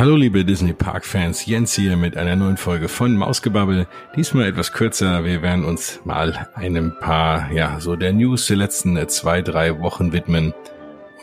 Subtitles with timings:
[0.00, 3.86] Hallo liebe Disney Park Fans, Jens hier mit einer neuen Folge von Mausgebabbel.
[4.16, 5.26] Diesmal etwas kürzer.
[5.26, 10.14] Wir werden uns mal einem paar, ja, so der News der letzten zwei, drei Wochen
[10.14, 10.54] widmen.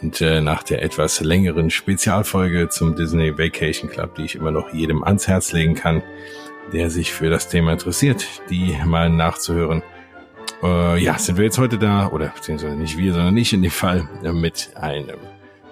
[0.04, 4.71] Und äh, nach der etwas längeren Spezialfolge zum Disney Vacation Club, die ich immer noch
[4.71, 6.04] jedem ans Herz legen kann,
[6.71, 9.82] der sich für das Thema interessiert, die mal nachzuhören.
[10.62, 13.71] Äh, ja, sind wir jetzt heute da, oder beziehungsweise nicht wir, sondern ich in dem
[13.71, 15.18] Fall, äh, mit einem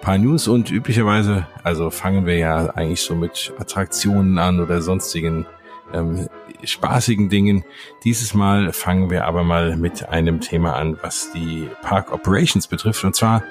[0.06, 5.46] paar News und üblicherweise, also fangen wir ja eigentlich so mit Attraktionen an oder sonstigen
[5.92, 6.28] ähm,
[6.62, 7.64] spaßigen Dingen.
[8.04, 13.02] Dieses Mal fangen wir aber mal mit einem Thema an, was die Park Operations betrifft.
[13.02, 13.42] Und zwar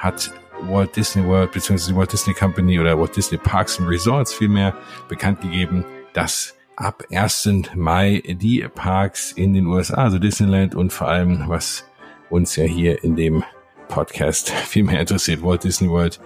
[0.00, 1.94] hat Walt Disney World bzw.
[1.94, 4.74] Walt Disney Company oder Walt Disney Parks and Resorts vielmehr
[5.06, 7.50] bekannt gegeben, dass ab 1.
[7.76, 11.88] Mai die Parks in den USA, also Disneyland und vor allem, was
[12.30, 13.44] uns ja hier in dem
[13.90, 16.20] Podcast viel mehr interessiert, Walt Disney World,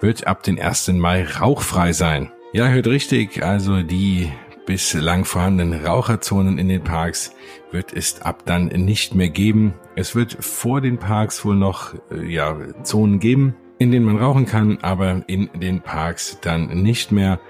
[0.00, 0.88] wird ab den 1.
[0.88, 2.32] Mai rauchfrei sein.
[2.52, 4.32] Ja, hört richtig, also die
[4.66, 7.34] bislang vorhandenen Raucherzonen in den Parks
[7.70, 9.74] wird es ab dann nicht mehr geben.
[9.94, 14.46] Es wird vor den Parks wohl noch äh, ja, Zonen geben, in denen man rauchen
[14.46, 17.40] kann, aber in den Parks dann nicht mehr.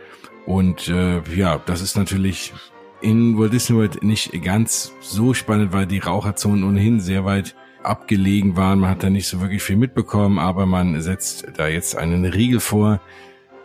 [0.47, 2.53] Und äh, ja, das ist natürlich
[3.01, 8.57] in Walt Disney World nicht ganz so spannend, weil die Raucherzonen ohnehin sehr weit abgelegen
[8.57, 8.81] waren.
[8.81, 12.61] Man hat da nicht so wirklich viel mitbekommen, aber man setzt da jetzt einen Riegel
[12.61, 13.01] vor.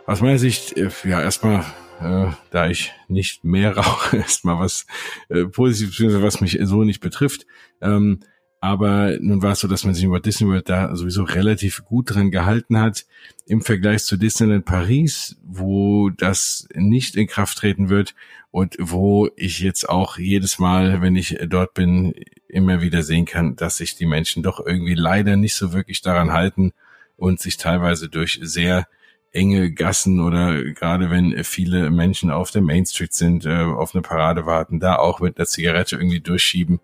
[0.06, 1.64] Aus meiner Sicht, äh, ja, erstmal,
[2.00, 4.86] äh, da ich nicht mehr rauche, erstmal was
[5.28, 7.46] äh, Positives, was mich so nicht betrifft.
[7.80, 8.20] Ähm,
[8.66, 12.12] aber nun war es so, dass man sich über Disney World da sowieso relativ gut
[12.12, 13.06] dran gehalten hat.
[13.46, 18.16] Im Vergleich zu Disneyland Paris, wo das nicht in Kraft treten wird
[18.50, 22.12] und wo ich jetzt auch jedes Mal, wenn ich dort bin,
[22.48, 26.32] immer wieder sehen kann, dass sich die Menschen doch irgendwie leider nicht so wirklich daran
[26.32, 26.72] halten
[27.16, 28.88] und sich teilweise durch sehr
[29.30, 34.02] enge Gassen oder gerade wenn viele Menschen auf der Main Street sind, äh, auf eine
[34.02, 36.80] Parade warten, da auch mit einer Zigarette irgendwie durchschieben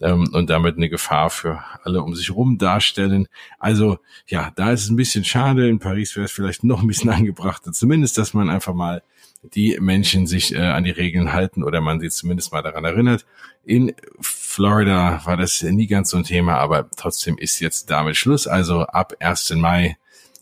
[0.00, 3.28] ähm, und damit eine Gefahr für alle um sich rum darstellen.
[3.58, 5.68] Also ja, da ist es ein bisschen schade.
[5.68, 7.72] In Paris wäre es vielleicht noch ein bisschen angebrachter.
[7.72, 9.02] Zumindest, dass man einfach mal
[9.42, 13.26] die Menschen sich äh, an die Regeln halten oder man sie zumindest mal daran erinnert.
[13.62, 18.46] In Florida war das nie ganz so ein Thema, aber trotzdem ist jetzt damit Schluss.
[18.46, 19.50] Also ab 1.
[19.56, 19.96] Mai,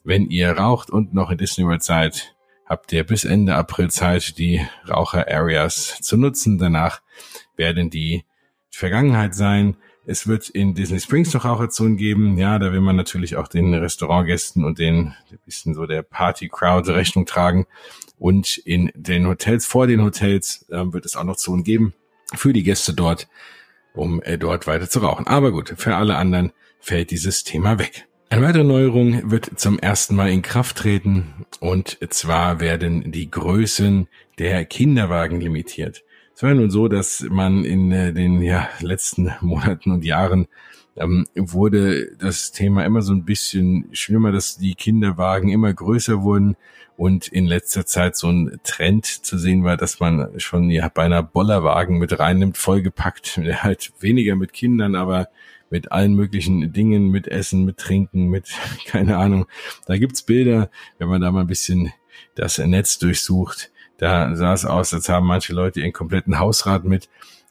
[0.05, 4.39] wenn ihr raucht und noch in Disney World seid, habt ihr bis Ende April Zeit,
[4.39, 6.59] die Raucher-Areas zu nutzen.
[6.59, 7.03] Danach
[7.57, 8.25] werden die
[8.77, 9.77] Vergangenheit sein.
[10.05, 12.37] Es wird in Disney Springs noch Raucherzonen geben.
[12.37, 16.91] Ja, da will man natürlich auch den Restaurantgästen und den ein bisschen so der Party-Crowd
[16.91, 17.66] Rechnung tragen.
[18.19, 21.94] Und in den Hotels, vor den Hotels, äh, wird es auch noch Zonen geben
[22.34, 23.28] für die Gäste dort,
[23.94, 25.27] um äh, dort weiter zu rauchen.
[25.27, 28.09] Aber gut, für alle anderen fällt dieses Thema weg.
[28.32, 34.09] Eine weitere Neuerung wird zum ersten Mal in Kraft treten und zwar werden die Größen
[34.38, 36.03] der Kinderwagen limitiert.
[36.34, 40.48] Es war nun so, dass man in äh, den ja, letzten Monaten und Jahren
[40.97, 46.56] ähm, wurde das Thema immer so ein bisschen schlimmer, dass die Kinderwagen immer größer wurden
[46.97, 51.22] und in letzter Zeit so ein Trend zu sehen war, dass man schon ja beinahe
[51.22, 55.28] Bollerwagen mit reinnimmt, vollgepackt, halt weniger mit Kindern, aber
[55.70, 58.50] mit allen möglichen Dingen, mit Essen, mit Trinken, mit
[58.87, 59.47] keine Ahnung.
[59.87, 61.93] Da gibt's Bilder, wenn man da mal ein bisschen
[62.34, 63.70] das Netz durchsucht.
[63.99, 67.09] Da sah es aus, als haben manche Leute ihren kompletten Hausrat mit.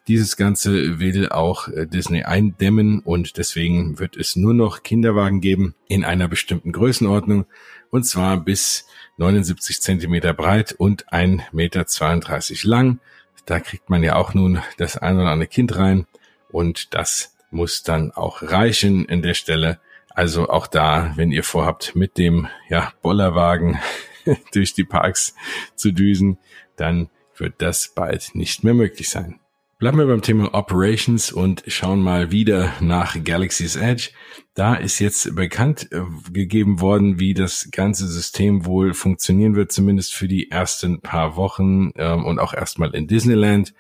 [0.08, 5.76] Dieses Ganze will auch äh, Disney eindämmen und deswegen wird es nur noch Kinderwagen geben
[5.88, 7.46] in einer bestimmten Größenordnung
[7.92, 8.88] und zwar bis
[9.18, 13.00] 79 Zentimeter breit und 1,32 Meter lang.
[13.46, 16.08] Da kriegt man ja auch nun das ein oder andere Kind rein
[16.50, 19.80] und das muss dann auch reichen in der Stelle.
[20.10, 23.80] Also auch da, wenn ihr vorhabt, mit dem ja, Bollerwagen
[24.54, 25.36] durch die Parks
[25.76, 26.38] zu düsen,
[26.76, 29.40] dann wird das bald nicht mehr möglich sein.
[29.82, 34.12] Bleiben wir beim Thema Operations und schauen mal wieder nach Galaxy's Edge.
[34.54, 36.02] Da ist jetzt bekannt äh,
[36.32, 41.94] gegeben worden, wie das ganze System wohl funktionieren wird, zumindest für die ersten paar Wochen
[41.96, 43.74] ähm, und auch erstmal in Disneyland.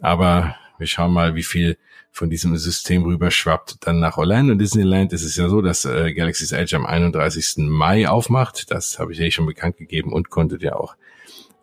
[0.00, 1.78] Aber wir schauen mal, wie viel
[2.14, 4.54] von diesem System rüber schwappt dann nach Orlando.
[4.54, 7.66] Disneyland ist es ja so, dass äh, Galaxy's Edge am 31.
[7.66, 8.70] Mai aufmacht.
[8.70, 10.94] Das habe ich ja schon bekannt gegeben und konntet ihr auch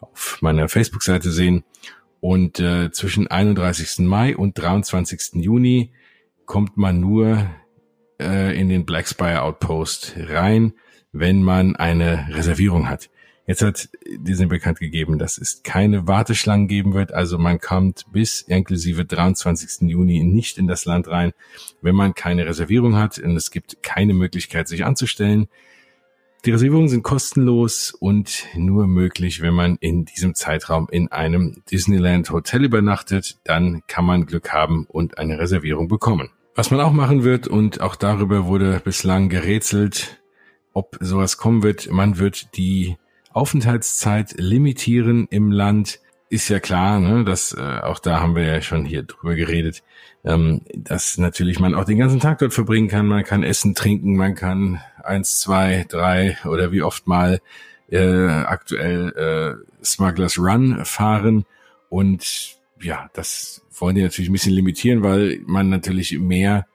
[0.02, 1.64] auf meiner Facebook-Seite sehen.
[2.20, 4.00] Und äh, zwischen 31.
[4.00, 5.42] Mai und 23.
[5.42, 5.94] Juni
[6.46, 7.50] kommt man nur
[8.20, 10.74] äh, in den Black Spire Outpost rein,
[11.14, 13.10] wenn man eine Reservierung hat.
[13.48, 17.12] Jetzt hat Disney bekannt gegeben, dass es keine Warteschlangen geben wird.
[17.12, 19.90] Also man kommt bis inklusive 23.
[19.90, 21.34] Juni nicht in das Land rein,
[21.82, 23.18] wenn man keine Reservierung hat.
[23.18, 25.48] Und es gibt keine Möglichkeit, sich anzustellen.
[26.46, 32.32] Die Reservierungen sind kostenlos und nur möglich, wenn man in diesem Zeitraum in einem Disneyland
[32.32, 33.38] Hotel übernachtet.
[33.44, 36.30] Dann kann man Glück haben und eine Reservierung bekommen.
[36.56, 40.22] Was man auch machen wird, und auch darüber wurde bislang gerätselt,
[40.74, 42.98] ob sowas kommen wird, man wird die
[43.34, 46.00] Aufenthaltszeit limitieren im Land.
[46.30, 49.84] Ist ja klar, ne, dass äh, auch da haben wir ja schon hier drüber geredet,
[50.24, 53.06] ähm, dass natürlich man auch den ganzen Tag dort verbringen kann.
[53.06, 57.42] Man kann essen, trinken, man kann eins, zwei, drei oder wie oft mal
[57.90, 61.46] äh, aktuell äh, Smugglers Run fahren.
[61.90, 66.66] Und ja, das wollen die natürlich ein bisschen limitieren, weil man natürlich mehr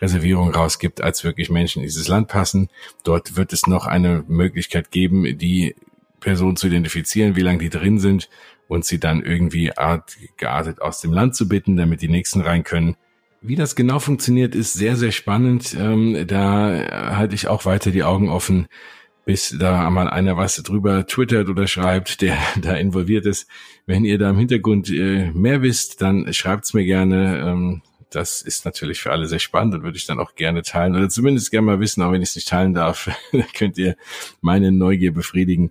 [0.00, 2.68] Reservierungen rausgibt, als wirklich Menschen in dieses Land passen.
[3.02, 5.74] Dort wird es noch eine Möglichkeit geben, die
[6.20, 8.28] Personen zu identifizieren, wie lange die drin sind
[8.68, 12.62] und sie dann irgendwie art, geartet aus dem Land zu bitten, damit die nächsten rein
[12.62, 12.96] können.
[13.42, 15.74] Wie das genau funktioniert, ist sehr, sehr spannend.
[15.78, 18.68] Ähm, da halte ich auch weiter die Augen offen,
[19.24, 23.48] bis da mal einer was drüber twittert oder schreibt, der da involviert ist.
[23.86, 27.40] Wenn ihr da im Hintergrund äh, mehr wisst, dann schreibt's mir gerne.
[27.40, 30.96] Ähm, das ist natürlich für alle sehr spannend und würde ich dann auch gerne teilen
[30.96, 33.08] oder zumindest gerne mal wissen, auch wenn ich es nicht teilen darf,
[33.56, 33.96] könnt ihr
[34.40, 35.70] meine Neugier befriedigen,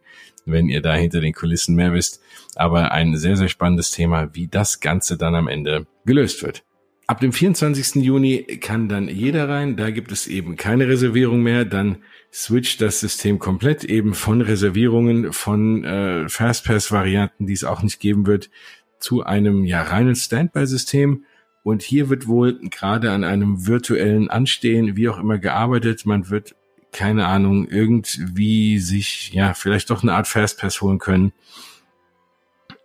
[0.51, 2.21] wenn ihr da hinter den Kulissen mehr wisst.
[2.55, 6.63] Aber ein sehr, sehr spannendes Thema, wie das Ganze dann am Ende gelöst wird.
[7.09, 8.03] Ab dem 24.
[8.03, 9.75] Juni kann dann jeder rein.
[9.77, 11.65] Da gibt es eben keine Reservierung mehr.
[11.65, 17.99] Dann switcht das System komplett eben von Reservierungen, von äh, Fastpass-Varianten, die es auch nicht
[17.99, 18.51] geben wird,
[18.99, 21.25] zu einem ja reinen Standby-System.
[21.63, 26.05] Und hier wird wohl gerade an einem virtuellen Anstehen, wie auch immer, gearbeitet.
[26.05, 26.55] Man wird
[26.91, 31.33] keine Ahnung, irgendwie sich, ja, vielleicht doch eine Art Fastpass holen können.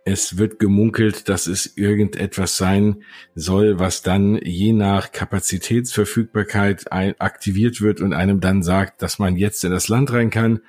[0.07, 3.03] Es wird gemunkelt, dass es irgendetwas sein
[3.33, 9.63] soll, was dann je nach Kapazitätsverfügbarkeit aktiviert wird und einem dann sagt, dass man jetzt
[9.63, 10.59] in das Land rein kann.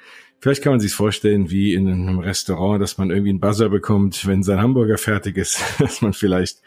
[0.41, 4.27] Vielleicht kann man sich vorstellen, wie in einem Restaurant, dass man irgendwie einen Buzzer bekommt,
[4.27, 6.63] wenn sein Hamburger fertig ist, dass man vielleicht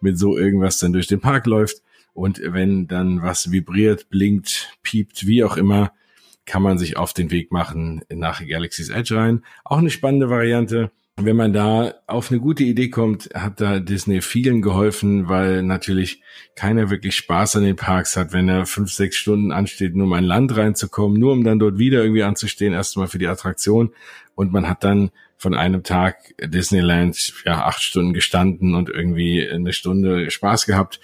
[0.00, 1.82] mit so irgendwas dann durch den Park läuft.
[2.14, 5.92] Und wenn dann was vibriert, blinkt, piept, wie auch immer,
[6.46, 9.44] kann man sich auf den Weg machen nach Galaxy's Edge rein.
[9.64, 10.90] Auch eine spannende Variante.
[11.16, 16.22] Wenn man da auf eine gute Idee kommt, hat da Disney vielen geholfen, weil natürlich
[16.56, 20.12] keiner wirklich Spaß an den Parks hat, wenn er fünf, sechs Stunden ansteht, nur um
[20.14, 23.92] ein Land reinzukommen, nur um dann dort wieder irgendwie anzustehen, erstmal für die Attraktion.
[24.34, 29.74] Und man hat dann von einem Tag Disneyland ja acht Stunden gestanden und irgendwie eine
[29.74, 30.98] Stunde Spaß gehabt.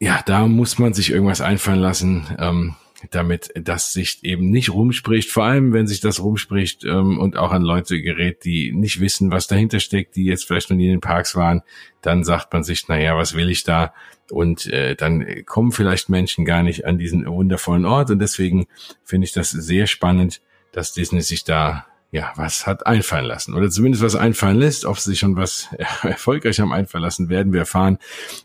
[0.00, 2.26] Ja, da muss man sich irgendwas einfallen lassen.
[2.38, 2.76] Ähm,
[3.10, 7.52] damit das sich eben nicht rumspricht, vor allem wenn sich das rumspricht ähm, und auch
[7.52, 10.94] an Leute gerät, die nicht wissen, was dahinter steckt, die jetzt vielleicht noch nie in
[10.94, 11.62] den Parks waren,
[12.02, 13.94] dann sagt man sich, naja, was will ich da?
[14.30, 18.66] Und äh, dann kommen vielleicht Menschen gar nicht an diesen wundervollen Ort und deswegen
[19.04, 20.42] finde ich das sehr spannend,
[20.72, 24.86] dass Disney sich da ja, was hat einfallen lassen oder zumindest was einfallen lässt.
[24.86, 25.68] Ob sie schon was
[26.02, 27.98] erfolgreich haben einfallen lassen, werden wir erfahren,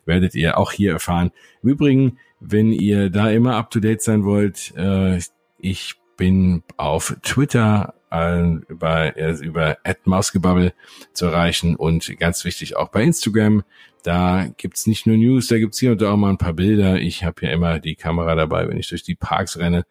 [0.06, 1.32] werdet ihr auch hier erfahren.
[1.62, 5.20] Im Übrigen, wenn ihr da immer up to date sein wollt, äh,
[5.58, 10.74] ich bin auf Twitter äh, über, äh, über @mausgebubble
[11.14, 13.64] zu erreichen und ganz wichtig auch bei Instagram.
[14.04, 17.00] Da gibt's nicht nur News, da gibt's hier und da auch mal ein paar Bilder.
[17.00, 19.86] Ich habe ja immer die Kamera dabei, wenn ich durch die Parks renne.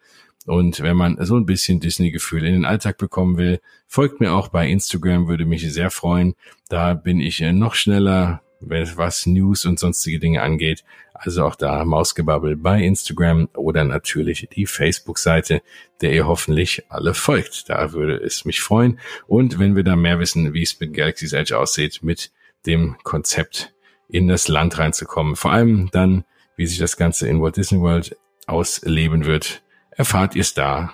[0.45, 4.49] Und wenn man so ein bisschen Disney-Gefühl in den Alltag bekommen will, folgt mir auch
[4.49, 6.35] bei Instagram, würde mich sehr freuen.
[6.69, 10.83] Da bin ich noch schneller, was News und sonstige Dinge angeht.
[11.13, 15.61] Also auch da Mausgebabbel bei Instagram oder natürlich die Facebook-Seite,
[16.01, 17.69] der ihr hoffentlich alle folgt.
[17.69, 18.99] Da würde es mich freuen.
[19.27, 22.31] Und wenn wir da mehr wissen, wie es mit Galaxy's Edge aussieht, mit
[22.65, 23.73] dem Konzept
[24.09, 25.35] in das Land reinzukommen.
[25.35, 26.23] Vor allem dann,
[26.55, 30.93] wie sich das Ganze in Walt Disney World ausleben wird, erfahrt ihr es da.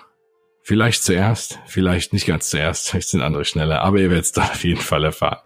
[0.62, 4.42] Vielleicht zuerst, vielleicht nicht ganz zuerst, vielleicht sind andere schneller, aber ihr werdet es da
[4.52, 5.40] auf jeden Fall erfahren.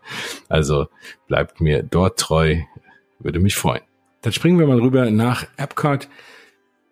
[0.48, 0.88] Also
[1.28, 2.56] bleibt mir dort treu,
[3.18, 3.82] würde mich freuen.
[4.22, 6.08] Dann springen wir mal rüber nach Epcot.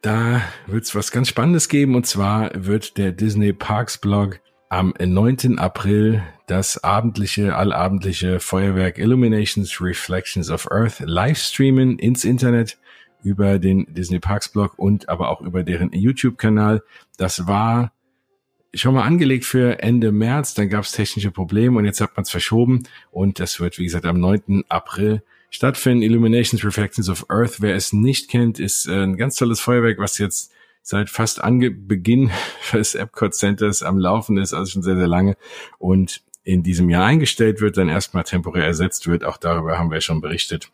[0.03, 4.95] Da wird es was ganz Spannendes geben und zwar wird der Disney Parks Blog am
[4.99, 5.59] 9.
[5.59, 12.79] April das abendliche, allabendliche Feuerwerk Illuminations Reflections of Earth live streamen ins Internet
[13.23, 16.83] über den Disney Parks Blog und aber auch über deren YouTube-Kanal.
[17.17, 17.93] Das war
[18.75, 22.23] schon mal angelegt für Ende März, dann gab es technische Probleme und jetzt hat man
[22.23, 24.65] es verschoben und das wird, wie gesagt, am 9.
[24.69, 26.03] April stattfinden.
[26.03, 30.19] Illuminations Reflections of Earth, wer es nicht kennt, ist äh, ein ganz tolles Feuerwerk, was
[30.19, 30.53] jetzt
[30.83, 32.31] seit fast Ange Beginn
[32.73, 35.37] des Epcot Centers am Laufen ist, also schon sehr, sehr lange
[35.79, 39.25] und in diesem Jahr eingestellt wird, dann erstmal temporär ersetzt wird.
[39.25, 40.71] Auch darüber haben wir schon berichtet.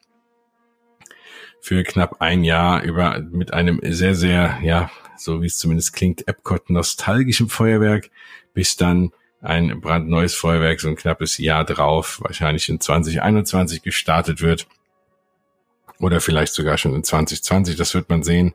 [1.61, 6.29] Für knapp ein Jahr über mit einem sehr, sehr, ja, so wie es zumindest klingt,
[6.29, 8.11] Epcot nostalgischem Feuerwerk,
[8.55, 14.67] bis dann ein brandneues Feuerwerk so ein knappes Jahr drauf, wahrscheinlich in 2021 gestartet wird.
[16.01, 18.55] Oder vielleicht sogar schon in 2020, das wird man sehen.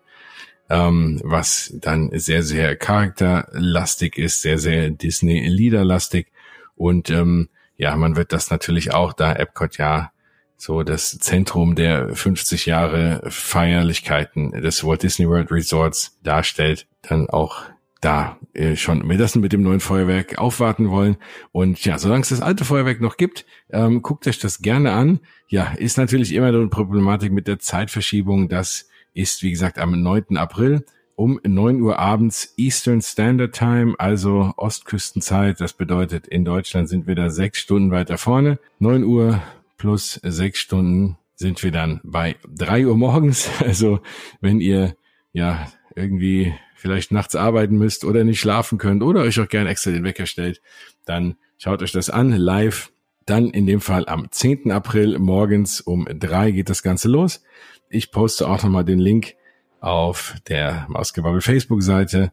[0.70, 6.28] Ähm, was dann sehr, sehr charakterlastig ist, sehr, sehr Disney-Liederlastig.
[6.76, 10.13] Und ähm, ja, man wird das natürlich auch, da Epcot ja
[10.58, 17.64] so das Zentrum der 50 Jahre Feierlichkeiten des Walt Disney World Resorts darstellt, dann auch
[18.02, 21.18] da äh, schon mit das mit dem neuen Feuerwerk aufwarten wollen.
[21.52, 25.20] Und ja, solange es das alte Feuerwerk noch gibt, ähm, guckt euch das gerne an.
[25.48, 28.50] Ja, ist natürlich immer eine Problematik mit der Zeitverschiebung.
[28.50, 30.38] Das ist, wie gesagt, am 9.
[30.38, 35.62] April um 9 Uhr abends Eastern Standard Time, also Ostküstenzeit.
[35.62, 38.60] Das bedeutet, in Deutschland sind wir da sechs Stunden weiter vorne.
[38.80, 39.42] 9 Uhr
[39.78, 43.50] plus sechs Stunden sind wir dann bei drei Uhr morgens.
[43.60, 44.00] Also
[44.42, 44.96] wenn ihr
[45.32, 49.92] ja irgendwie vielleicht nachts arbeiten müsst oder nicht schlafen könnt oder euch auch gerne extra
[49.92, 50.62] den Wecker stellt,
[51.06, 52.92] dann schaut euch das an live.
[53.26, 54.72] Dann in dem Fall am 10.
[54.72, 57.42] April morgens um drei geht das Ganze los.
[57.90, 59.36] Ich poste auch nochmal den Link
[59.80, 62.32] auf der Mausgebabbel Facebook-Seite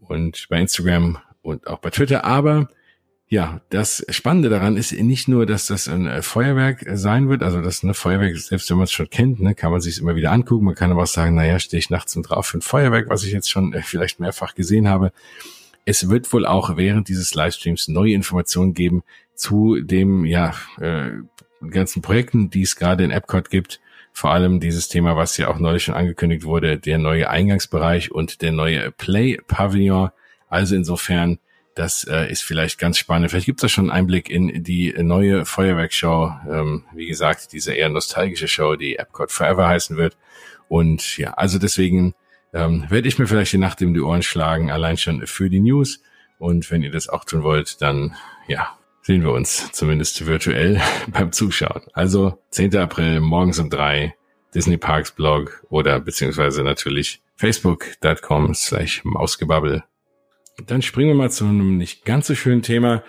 [0.00, 2.24] und bei Instagram und auch bei Twitter.
[2.24, 2.68] Aber
[3.30, 7.60] ja, das Spannende daran ist nicht nur, dass das ein äh, Feuerwerk sein wird, also
[7.60, 10.32] das ne, Feuerwerk, selbst wenn man es schon kennt, ne, kann man sich immer wieder
[10.32, 10.64] angucken.
[10.64, 13.24] Man kann aber auch sagen, naja, stehe ich nachts und drauf für ein Feuerwerk, was
[13.24, 15.12] ich jetzt schon äh, vielleicht mehrfach gesehen habe.
[15.84, 19.02] Es wird wohl auch während dieses Livestreams neue Informationen geben
[19.34, 21.10] zu dem, ja, äh,
[21.70, 23.80] ganzen Projekten, die es gerade in Epcot gibt.
[24.12, 28.40] Vor allem dieses Thema, was ja auch neulich schon angekündigt wurde, der neue Eingangsbereich und
[28.40, 30.10] der neue Play Pavillon.
[30.48, 31.38] Also insofern
[31.78, 33.30] das äh, ist vielleicht ganz spannend.
[33.30, 36.32] Vielleicht gibt es da schon einen Einblick in die neue Feuerwerkshow.
[36.50, 40.16] Ähm, wie gesagt, diese eher nostalgische Show, die Epcot Forever heißen wird.
[40.68, 42.14] Und ja, also deswegen
[42.52, 45.60] ähm, werde ich mir vielleicht die Nacht in die Ohren schlagen, allein schon für die
[45.60, 46.02] News.
[46.38, 48.16] Und wenn ihr das auch tun wollt, dann
[48.48, 51.82] ja, sehen wir uns zumindest virtuell beim Zuschauen.
[51.92, 52.76] Also 10.
[52.76, 54.14] April morgens um drei
[54.52, 59.84] Disney Parks Blog oder beziehungsweise natürlich facebook.com slash Mausgebabbel
[60.66, 63.02] dann springen wir mal zu einem nicht ganz so schönen Thema,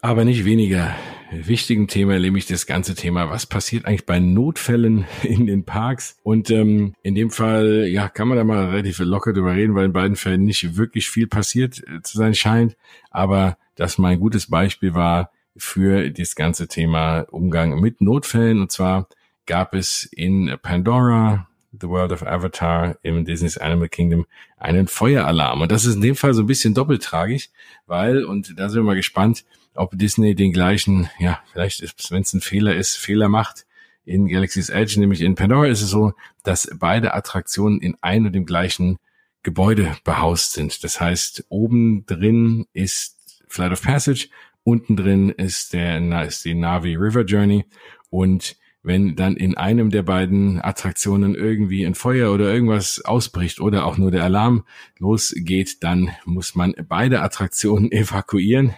[0.00, 0.94] aber nicht weniger
[1.30, 6.16] wichtigen Thema, nämlich das ganze Thema, was passiert eigentlich bei Notfällen in den Parks?
[6.22, 9.86] Und ähm, in dem Fall, ja, kann man da mal relativ locker drüber reden, weil
[9.86, 12.76] in beiden Fällen nicht wirklich viel passiert äh, zu sein scheint.
[13.10, 18.60] Aber das mal ein gutes Beispiel war für das ganze Thema Umgang mit Notfällen.
[18.60, 19.08] Und zwar
[19.46, 24.26] gab es in Pandora The World of Avatar im Disney's Animal Kingdom
[24.58, 25.62] einen Feueralarm.
[25.62, 27.48] Und das ist in dem Fall so ein bisschen doppelt tragisch,
[27.86, 32.32] weil, und da sind wir mal gespannt, ob Disney den gleichen, ja, vielleicht wenn es
[32.32, 33.66] ein Fehler ist, Fehler macht
[34.04, 36.12] in Galaxy's Edge, nämlich in Pandora ist es so,
[36.42, 38.98] dass beide Attraktionen in ein und dem gleichen
[39.42, 40.84] Gebäude behaust sind.
[40.84, 44.28] Das heißt, oben drin ist Flight of Passage,
[44.64, 47.64] unten drin ist der ist die Navi River Journey
[48.10, 53.86] und wenn dann in einem der beiden Attraktionen irgendwie ein Feuer oder irgendwas ausbricht oder
[53.86, 54.64] auch nur der Alarm
[54.98, 58.74] losgeht, dann muss man beide Attraktionen evakuieren.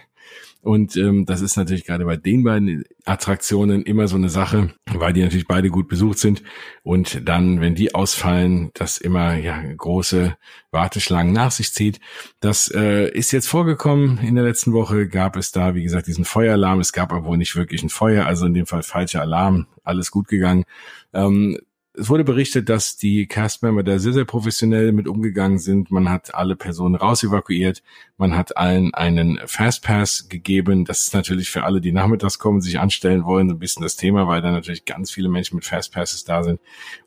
[0.65, 5.13] Und ähm, das ist natürlich gerade bei den beiden Attraktionen immer so eine Sache, weil
[5.13, 6.41] die natürlich beide gut besucht sind.
[6.81, 10.35] Und dann, wenn die ausfallen, das immer ja große
[10.71, 11.99] Warteschlangen nach sich zieht.
[12.39, 14.17] Das äh, ist jetzt vorgekommen.
[14.17, 16.79] In der letzten Woche gab es da, wie gesagt, diesen Feueralarm.
[16.79, 19.67] Es gab aber wohl nicht wirklich ein Feuer, also in dem Fall falscher Alarm.
[19.83, 20.63] Alles gut gegangen.
[21.13, 21.59] Ähm,
[21.97, 25.91] es wurde berichtet, dass die Castmember da sehr, sehr professionell mit umgegangen sind.
[25.91, 27.83] Man hat alle Personen raus evakuiert.
[28.17, 30.85] Man hat allen einen Fastpass gegeben.
[30.85, 34.27] Das ist natürlich für alle, die nachmittags kommen, sich anstellen wollen, ein bisschen das Thema,
[34.27, 36.59] weil da natürlich ganz viele Menschen mit Fastpasses da sind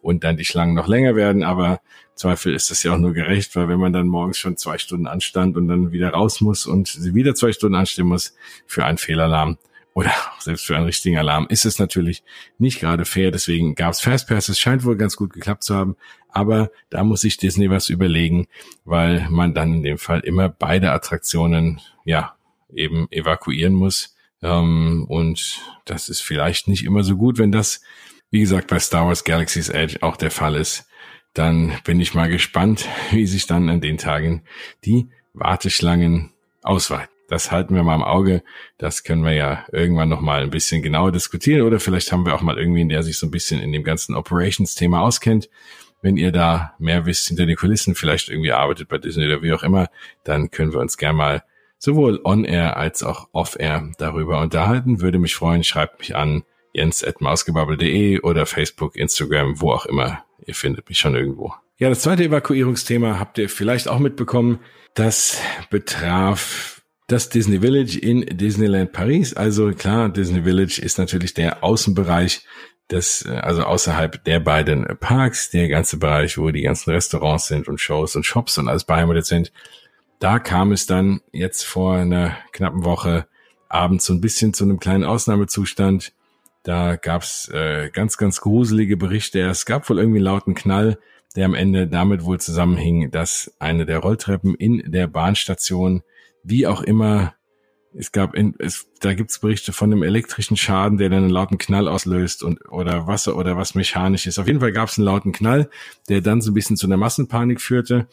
[0.02, 1.42] und dann die Schlangen noch länger werden.
[1.42, 1.80] Aber
[2.14, 5.06] Zweifel ist das ja auch nur gerecht, weil wenn man dann morgens schon zwei Stunden
[5.06, 8.34] anstand und dann wieder raus muss und sie wieder zwei Stunden anstehen muss
[8.66, 9.58] für einen Fehlalarm,
[9.98, 12.22] oder selbst für einen richtigen Alarm ist es natürlich
[12.56, 13.32] nicht gerade fair.
[13.32, 14.48] Deswegen gab es Fastpass.
[14.48, 15.96] Es scheint wohl ganz gut geklappt zu haben.
[16.28, 18.46] Aber da muss sich Disney was überlegen,
[18.84, 22.36] weil man dann in dem Fall immer beide Attraktionen, ja,
[22.72, 24.14] eben evakuieren muss.
[24.40, 27.82] Ähm, und das ist vielleicht nicht immer so gut, wenn das,
[28.30, 30.88] wie gesagt, bei Star Wars Galaxy's Edge auch der Fall ist.
[31.34, 34.44] Dann bin ich mal gespannt, wie sich dann an den Tagen
[34.84, 36.30] die Warteschlangen
[36.62, 37.17] ausweiten.
[37.28, 38.42] Das halten wir mal im Auge.
[38.78, 42.34] Das können wir ja irgendwann noch mal ein bisschen genauer diskutieren oder vielleicht haben wir
[42.34, 45.48] auch mal irgendwen, der sich so ein bisschen in dem ganzen Operations-Thema auskennt.
[46.00, 49.52] Wenn ihr da mehr wisst hinter den Kulissen, vielleicht irgendwie arbeitet bei Disney oder wie
[49.52, 49.88] auch immer,
[50.24, 51.42] dann können wir uns gerne mal
[51.78, 55.00] sowohl on-air als auch off-air darüber unterhalten.
[55.00, 55.64] Würde mich freuen.
[55.64, 60.24] Schreibt mich an jens at mausgebabbel.de oder Facebook, Instagram, wo auch immer.
[60.46, 61.52] Ihr findet mich schon irgendwo.
[61.78, 64.60] Ja, das zweite Evakuierungsthema habt ihr vielleicht auch mitbekommen.
[64.94, 66.77] Das betraf
[67.08, 69.34] das Disney Village in Disneyland Paris.
[69.34, 72.42] Also klar, Disney Village ist natürlich der Außenbereich
[72.90, 77.80] des, also außerhalb der beiden Parks, der ganze Bereich, wo die ganzen Restaurants sind und
[77.80, 79.52] Shows und Shops und alles beheimatet sind.
[80.18, 83.26] Da kam es dann jetzt vor einer knappen Woche
[83.68, 86.12] abends so ein bisschen zu einem kleinen Ausnahmezustand.
[86.62, 89.40] Da gab's äh, ganz, ganz gruselige Berichte.
[89.40, 90.98] Es gab wohl irgendwie einen lauten Knall,
[91.36, 96.02] der am Ende damit wohl zusammenhing, dass eine der Rolltreppen in der Bahnstation,
[96.48, 97.34] wie auch immer,
[97.94, 101.58] es gab, in, es, da gibt's Berichte von einem elektrischen Schaden, der dann einen lauten
[101.58, 104.38] Knall auslöst und oder Wasser oder was mechanisch ist.
[104.38, 105.70] Auf jeden Fall gab's einen lauten Knall,
[106.08, 108.08] der dann so ein bisschen zu einer Massenpanik führte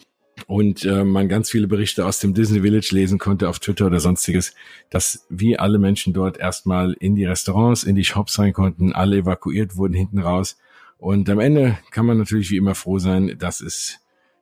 [0.48, 4.00] und äh, man ganz viele Berichte aus dem Disney Village lesen konnte auf Twitter oder
[4.00, 4.54] sonstiges,
[4.90, 9.18] dass wie alle Menschen dort erstmal in die Restaurants, in die Shops rein konnten, alle
[9.18, 10.58] evakuiert wurden hinten raus.
[10.98, 14.00] Und am Ende kann man natürlich wie immer froh sein, dass es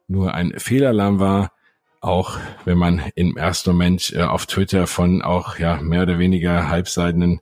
[0.07, 1.51] nur ein Fehlalarm war,
[2.03, 6.69] auch wenn man im ersten Moment äh, auf Twitter von auch ja mehr oder weniger
[6.69, 7.39] halbseidenen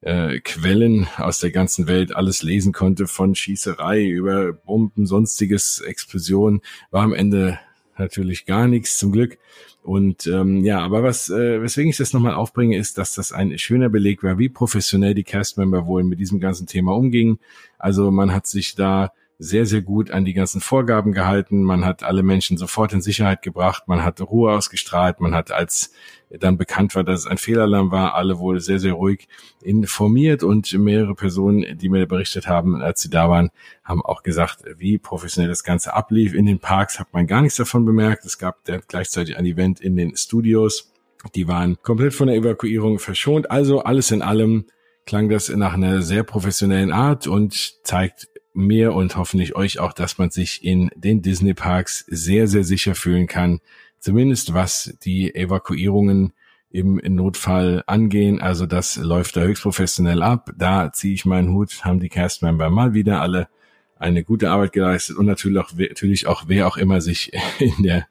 [0.00, 6.62] äh, Quellen aus der ganzen Welt alles lesen konnte, von Schießerei über Bomben, sonstiges Explosion,
[6.90, 7.58] war am Ende
[7.98, 9.36] natürlich gar nichts zum Glück.
[9.82, 13.58] Und ähm, ja, aber was, äh, weswegen ich das nochmal aufbringe, ist, dass das ein
[13.58, 17.40] schöner Beleg war, wie professionell die Castmember wohl mit diesem ganzen Thema umgingen.
[17.78, 21.62] Also man hat sich da sehr, sehr gut an die ganzen Vorgaben gehalten.
[21.62, 23.84] Man hat alle Menschen sofort in Sicherheit gebracht.
[23.86, 25.20] Man hat Ruhe ausgestrahlt.
[25.20, 25.92] Man hat, als
[26.28, 29.28] dann bekannt war, dass es ein Fehlalarm war, alle wohl sehr, sehr ruhig
[29.62, 33.50] informiert und mehrere Personen, die mir berichtet haben, als sie da waren,
[33.84, 36.34] haben auch gesagt, wie professionell das Ganze ablief.
[36.34, 38.24] In den Parks hat man gar nichts davon bemerkt.
[38.24, 40.92] Es gab gleichzeitig ein Event in den Studios.
[41.36, 43.52] Die waren komplett von der Evakuierung verschont.
[43.52, 44.66] Also alles in allem
[45.06, 50.18] klang das nach einer sehr professionellen Art und zeigt mir und hoffentlich euch auch, dass
[50.18, 53.60] man sich in den Disney Parks sehr, sehr sicher fühlen kann.
[53.98, 56.32] Zumindest was die Evakuierungen
[56.70, 58.40] im Notfall angehen.
[58.40, 60.50] Also das läuft da höchst professionell ab.
[60.56, 63.48] Da ziehe ich meinen Hut, haben die Castmember mal wieder alle
[63.96, 68.06] eine gute Arbeit geleistet und natürlich auch, natürlich auch wer auch immer sich in der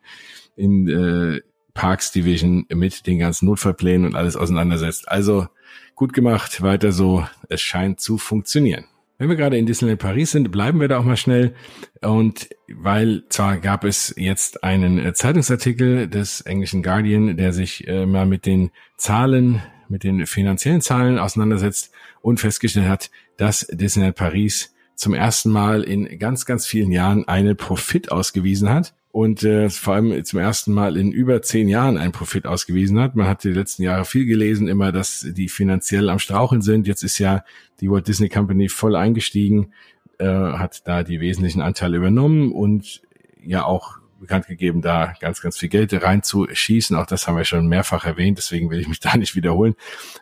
[0.55, 1.41] in äh,
[1.73, 5.07] Parks Division mit den ganzen Notfallplänen und alles auseinandersetzt.
[5.07, 5.47] Also
[5.93, 7.27] gut gemacht, weiter so.
[7.49, 8.85] Es scheint zu funktionieren.
[9.17, 11.55] Wenn wir gerade in Disneyland Paris sind, bleiben wir da auch mal schnell.
[12.01, 18.05] Und weil zwar gab es jetzt einen äh, Zeitungsartikel des englischen Guardian, der sich äh,
[18.05, 24.75] mal mit den Zahlen, mit den finanziellen Zahlen auseinandersetzt und festgestellt hat, dass Disneyland Paris
[24.93, 29.95] zum ersten Mal in ganz, ganz vielen Jahren einen Profit ausgewiesen hat und äh, vor
[29.95, 33.15] allem zum ersten Mal in über zehn Jahren einen Profit ausgewiesen hat.
[33.15, 36.85] Man hat die letzten Jahre viel gelesen, immer, dass die finanziell am Straucheln sind.
[36.85, 37.43] Jetzt ist ja
[37.81, 39.73] die Walt Disney Company voll eingestiegen,
[40.19, 43.01] äh, hat da die wesentlichen Anteile übernommen und
[43.43, 46.95] ja auch bekannt gegeben, da ganz, ganz viel Geld reinzuschießen.
[46.95, 49.73] Auch das haben wir schon mehrfach erwähnt, deswegen will ich mich da nicht wiederholen.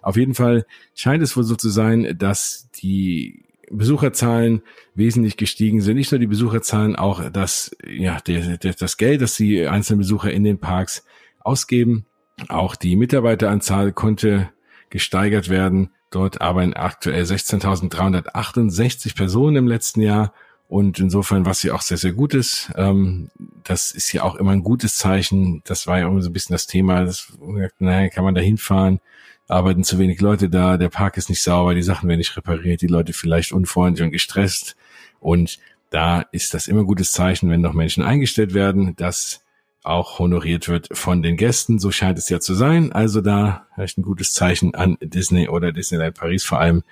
[0.03, 4.62] Auf jeden Fall scheint es wohl so zu sein, dass die Besucherzahlen
[4.93, 5.97] wesentlich gestiegen sind.
[5.97, 10.32] Nicht nur die Besucherzahlen, auch das, ja, der, der, das Geld, das die einzelnen Besucher
[10.32, 11.06] in den Parks
[11.39, 12.06] ausgeben.
[12.49, 14.49] Auch die Mitarbeiteranzahl konnte
[14.89, 15.89] gesteigert werden.
[16.12, 20.34] Dort arbeiten aktuell 16.368 Personen im letzten Jahr.
[20.67, 23.30] Und insofern, was ja auch sehr, sehr gut ist, ähm,
[23.63, 25.62] das ist ja auch immer ein gutes Zeichen.
[25.65, 27.06] Das war ja immer so ein bisschen das Thema.
[27.06, 27.34] Das,
[27.80, 28.99] naja, kann man da hinfahren?
[29.47, 32.81] Arbeiten zu wenig Leute da, der Park ist nicht sauber, die Sachen werden nicht repariert,
[32.81, 34.75] die Leute vielleicht unfreundlich und gestresst.
[35.19, 39.41] Und da ist das immer gutes Zeichen, wenn noch Menschen eingestellt werden, dass
[39.84, 41.79] auch honoriert wird von den Gästen.
[41.79, 42.91] So scheint es ja zu sein.
[42.91, 46.84] Also da vielleicht ein gutes Zeichen an Disney oder Disneyland Paris vor allem,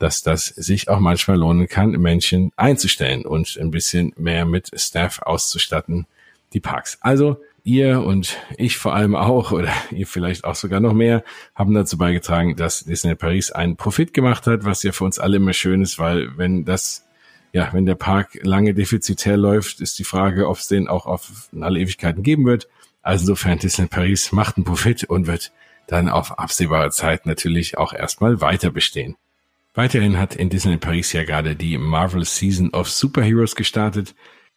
[0.00, 5.20] dass das sich auch manchmal lohnen kann, Menschen einzustellen und ein bisschen mehr mit Staff
[5.22, 6.06] auszustatten,
[6.52, 6.98] die Parks.
[7.00, 11.74] Also ihr und ich vor allem auch, oder ihr vielleicht auch sogar noch mehr, haben
[11.74, 15.52] dazu beigetragen, dass Disney Paris einen Profit gemacht hat, was ja für uns alle immer
[15.52, 17.06] schön ist, weil wenn das,
[17.52, 21.48] ja, wenn der Park lange defizitär läuft, ist die Frage, ob es den auch auf
[21.60, 22.68] alle Ewigkeiten geben wird.
[23.02, 25.52] Also insofern Disney Paris macht einen Profit und wird
[25.86, 29.16] dann auf absehbare Zeit natürlich auch erstmal weiter bestehen.
[29.74, 34.14] Weiterhin hat in Disney Paris ja gerade die Marvel Season of Superheroes gestartet.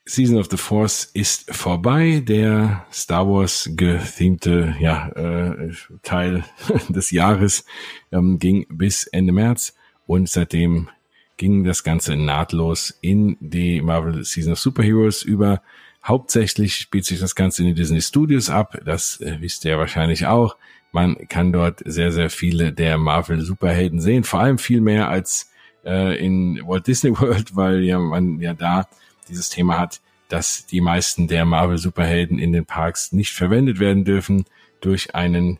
[0.07, 2.21] Season of the Force ist vorbei.
[2.23, 5.71] Der Star Wars gethemte ja, äh,
[6.03, 6.43] Teil
[6.89, 7.65] des Jahres
[8.11, 10.89] ähm, ging bis Ende März und seitdem
[11.37, 15.61] ging das Ganze nahtlos in die Marvel Season of Superheroes über.
[16.03, 18.77] Hauptsächlich spielt sich das Ganze in den Disney Studios ab.
[18.85, 20.55] Das äh, wisst ihr wahrscheinlich auch.
[20.91, 24.23] Man kann dort sehr, sehr viele der Marvel Superhelden sehen.
[24.23, 25.49] Vor allem viel mehr als
[25.83, 28.87] äh, in Walt Disney World, weil ja man ja da
[29.27, 34.03] dieses Thema hat, dass die meisten der Marvel Superhelden in den Parks nicht verwendet werden
[34.03, 34.45] dürfen
[34.81, 35.59] durch einen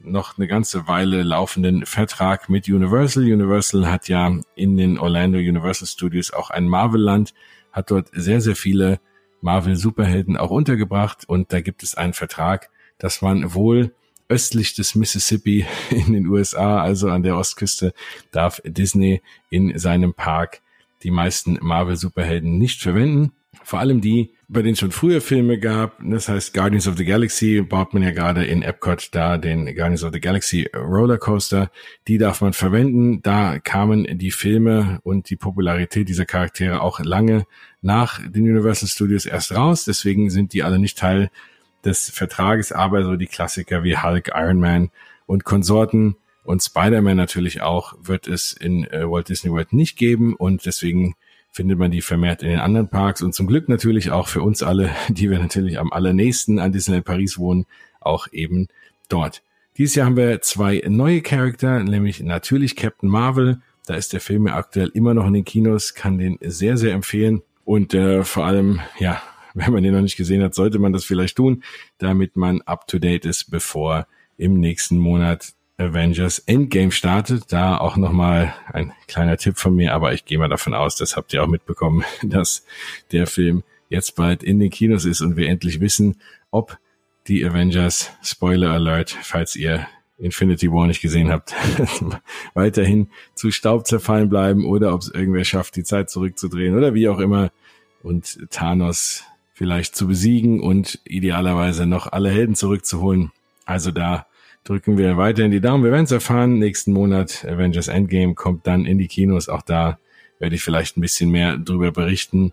[0.00, 3.24] noch eine ganze Weile laufenden Vertrag mit Universal.
[3.24, 7.32] Universal hat ja in den Orlando Universal Studios auch ein Marvel-Land,
[7.72, 9.00] hat dort sehr, sehr viele
[9.40, 13.94] Marvel-Superhelden auch untergebracht und da gibt es einen Vertrag, dass man wohl
[14.28, 17.92] östlich des Mississippi in den USA, also an der Ostküste,
[18.30, 20.60] darf Disney in seinem Park
[21.04, 23.32] die meisten Marvel-Superhelden nicht verwenden.
[23.62, 25.98] Vor allem die, bei denen es schon früher Filme gab.
[26.02, 30.02] Das heißt, Guardians of the Galaxy baut man ja gerade in Epcot da den Guardians
[30.02, 31.70] of the Galaxy Rollercoaster.
[32.08, 33.22] Die darf man verwenden.
[33.22, 37.46] Da kamen die Filme und die Popularität dieser Charaktere auch lange
[37.80, 39.84] nach den Universal Studios erst raus.
[39.84, 41.30] Deswegen sind die alle nicht Teil
[41.84, 44.90] des Vertrages, aber so die Klassiker wie Hulk, Iron Man
[45.26, 50.34] und Konsorten und Spider-Man natürlich auch wird es in äh, Walt Disney World nicht geben
[50.34, 51.14] und deswegen
[51.50, 54.62] findet man die vermehrt in den anderen Parks und zum Glück natürlich auch für uns
[54.62, 57.66] alle, die wir natürlich am allernächsten an Disneyland Paris wohnen,
[58.00, 58.68] auch eben
[59.08, 59.42] dort.
[59.76, 63.60] Dieses Jahr haben wir zwei neue Charakter, nämlich natürlich Captain Marvel.
[63.86, 66.92] Da ist der Film ja aktuell immer noch in den Kinos, kann den sehr, sehr
[66.92, 67.42] empfehlen.
[67.64, 69.20] Und äh, vor allem, ja,
[69.54, 71.64] wenn man den noch nicht gesehen hat, sollte man das vielleicht tun,
[71.98, 77.52] damit man up to date ist, bevor im nächsten Monat Avengers Endgame startet.
[77.52, 81.16] Da auch nochmal ein kleiner Tipp von mir, aber ich gehe mal davon aus, das
[81.16, 82.64] habt ihr auch mitbekommen, dass
[83.12, 86.78] der Film jetzt bald in den Kinos ist und wir endlich wissen, ob
[87.26, 89.86] die Avengers, Spoiler Alert, falls ihr
[90.18, 91.54] Infinity War nicht gesehen habt,
[92.54, 97.08] weiterhin zu Staub zerfallen bleiben oder ob es irgendwer schafft, die Zeit zurückzudrehen oder wie
[97.08, 97.50] auch immer
[98.02, 103.32] und Thanos vielleicht zu besiegen und idealerweise noch alle Helden zurückzuholen.
[103.64, 104.26] Also da
[104.64, 105.84] drücken wir weiterhin die Daumen.
[105.84, 106.58] Wir werden es erfahren.
[106.58, 109.48] Nächsten Monat Avengers Endgame kommt dann in die Kinos.
[109.48, 109.98] Auch da
[110.38, 112.52] werde ich vielleicht ein bisschen mehr drüber berichten.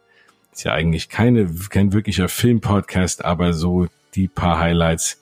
[0.52, 5.22] Ist ja eigentlich keine, kein wirklicher Film-Podcast, aber so die paar Highlights,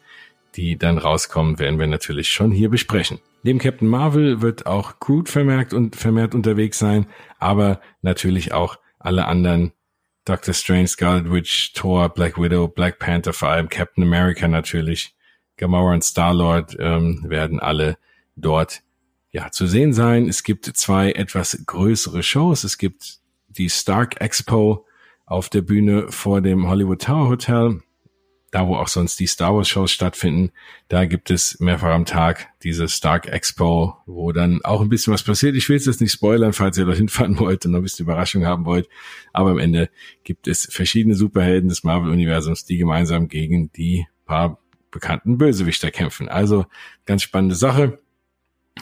[0.56, 3.20] die dann rauskommen, werden wir natürlich schon hier besprechen.
[3.44, 7.06] Neben Captain Marvel wird auch Groot vermerkt und vermehrt unterwegs sein,
[7.38, 9.72] aber natürlich auch alle anderen
[10.26, 15.16] Doctor Strange, Scarlet Witch, Thor, Black Widow, Black Panther, vor allem Captain America natürlich,
[15.60, 17.98] Gamora und Star-Lord ähm, werden alle
[18.36, 18.82] dort
[19.32, 20.28] ja zu sehen sein.
[20.28, 22.64] Es gibt zwei etwas größere Shows.
[22.64, 24.86] Es gibt die Stark Expo
[25.26, 27.82] auf der Bühne vor dem Hollywood Tower Hotel
[28.52, 30.52] da wo auch sonst die Star Wars Shows stattfinden,
[30.88, 35.24] da gibt es mehrfach am Tag diese Stark Expo, wo dann auch ein bisschen was
[35.24, 35.56] passiert.
[35.56, 38.06] Ich will es jetzt nicht spoilern, falls ihr dorthin fahren wollt und noch ein bisschen
[38.06, 38.90] Überraschung haben wollt.
[39.34, 39.90] Aber am Ende
[40.24, 44.60] gibt es verschiedene Superhelden des Marvel-Universums, die gemeinsam gegen die paar
[44.92, 46.30] bekannten Bösewichter kämpfen.
[46.30, 46.66] Also
[47.06, 48.00] ganz spannende Sache.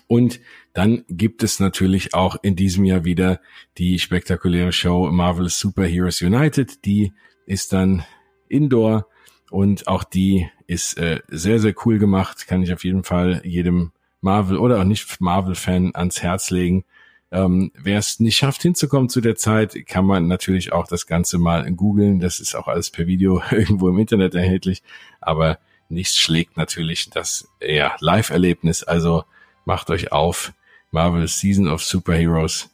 [0.07, 0.39] Und
[0.73, 3.41] dann gibt es natürlich auch in diesem Jahr wieder
[3.77, 6.85] die spektakuläre Show Marvelous Superheroes United.
[6.85, 7.13] Die
[7.45, 8.03] ist dann
[8.47, 9.07] indoor
[9.49, 12.47] und auch die ist äh, sehr, sehr cool gemacht.
[12.47, 13.91] Kann ich auf jeden Fall jedem
[14.21, 16.85] Marvel oder auch nicht Marvel-Fan ans Herz legen.
[17.31, 21.37] Ähm, Wer es nicht schafft hinzukommen zu der Zeit, kann man natürlich auch das Ganze
[21.37, 22.19] mal googeln.
[22.19, 24.83] Das ist auch alles per Video irgendwo im Internet erhältlich.
[25.21, 28.83] Aber nichts schlägt natürlich das ja, Live-Erlebnis.
[28.83, 29.23] Also
[29.65, 30.53] macht euch auf.
[30.91, 32.69] Marvel Season of Superheroes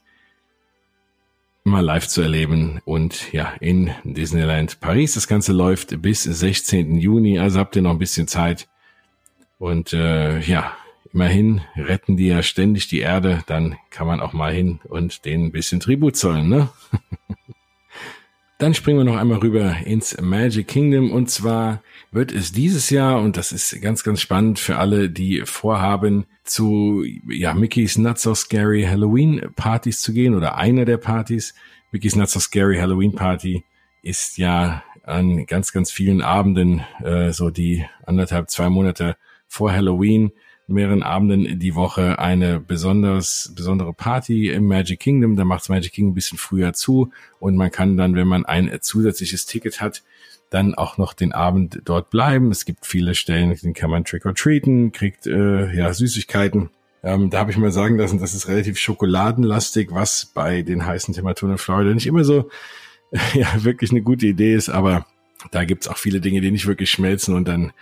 [1.64, 5.14] mal live zu erleben und ja, in Disneyland Paris.
[5.14, 6.98] Das Ganze läuft bis 16.
[6.98, 8.68] Juni, also habt ihr noch ein bisschen Zeit.
[9.60, 10.74] Und äh, ja,
[11.14, 15.46] immerhin retten die ja ständig die Erde, dann kann man auch mal hin und denen
[15.46, 16.70] ein bisschen Tribut zollen, ne?
[18.64, 23.20] Dann springen wir noch einmal rüber ins Magic Kingdom und zwar wird es dieses Jahr,
[23.20, 28.34] und das ist ganz, ganz spannend für alle, die vorhaben, zu ja, Mickey's Not So
[28.34, 31.54] Scary Halloween Partys zu gehen oder einer der Partys.
[31.92, 33.66] Mickey's Not So Scary Halloween Party
[34.02, 40.32] ist ja an ganz, ganz vielen Abenden, äh, so die anderthalb, zwei Monate vor Halloween,
[40.74, 45.36] mehreren Abenden die Woche eine besonders, besondere Party im Magic Kingdom.
[45.36, 48.72] Da macht's Magic Kingdom ein bisschen früher zu und man kann dann, wenn man ein
[48.82, 50.04] zusätzliches Ticket hat,
[50.50, 52.52] dann auch noch den Abend dort bleiben.
[52.52, 56.70] Es gibt viele Stellen, den kann man trick or treaten, kriegt äh, ja Süßigkeiten.
[57.04, 61.14] Ähm, da habe ich mal sagen lassen, das ist relativ schokoladenlastig, was bei den heißen
[61.14, 62.50] Temperaturen in Florida nicht immer so
[63.34, 65.06] ja wirklich eine gute Idee ist, aber
[65.52, 67.74] da gibt's auch viele Dinge, die nicht wirklich schmelzen und dann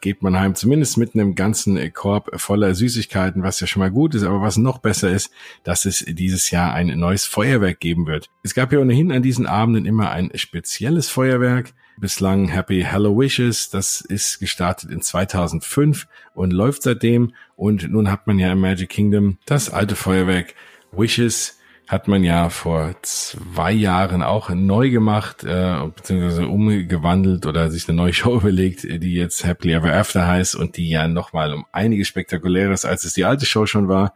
[0.00, 4.14] geht man heim, zumindest mit einem ganzen Korb voller Süßigkeiten, was ja schon mal gut
[4.14, 5.32] ist, aber was noch besser ist,
[5.64, 8.26] dass es dieses Jahr ein neues Feuerwerk geben wird.
[8.42, 13.70] Es gab ja ohnehin an diesen Abenden immer ein spezielles Feuerwerk, bislang Happy Hello Wishes,
[13.70, 18.90] das ist gestartet in 2005 und läuft seitdem und nun hat man ja im Magic
[18.90, 20.54] Kingdom das alte Feuerwerk
[20.92, 21.59] Wishes
[21.90, 27.96] hat man ja vor zwei Jahren auch neu gemacht, äh, beziehungsweise umgewandelt oder sich eine
[27.96, 32.06] neue Show überlegt, die jetzt Happily Ever After heißt und die ja nochmal um einiges
[32.06, 34.14] spektakuläres, als es die alte Show schon war.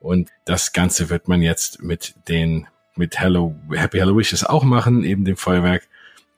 [0.00, 5.02] Und das Ganze wird man jetzt mit den, mit Hello, Happy Hello Wishes auch machen,
[5.02, 5.88] eben dem Feuerwerk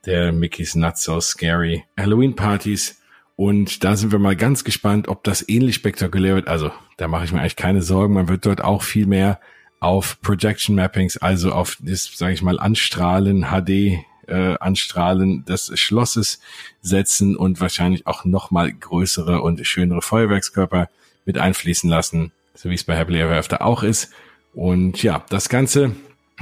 [0.05, 3.01] der Mickey's Not So Scary Halloween Partys.
[3.35, 6.47] Und da sind wir mal ganz gespannt, ob das ähnlich spektakulär wird.
[6.47, 8.13] Also da mache ich mir eigentlich keine Sorgen.
[8.13, 9.41] Man wird dort auch viel mehr
[9.79, 16.39] auf Projection Mappings, also auf das, sage ich mal, Anstrahlen, HD äh, Anstrahlen des Schlosses
[16.81, 20.89] setzen und wahrscheinlich auch noch mal größere und schönere Feuerwerkskörper
[21.25, 24.11] mit einfließen lassen, so wie es bei Happily Ever After auch ist.
[24.53, 25.95] Und ja, das Ganze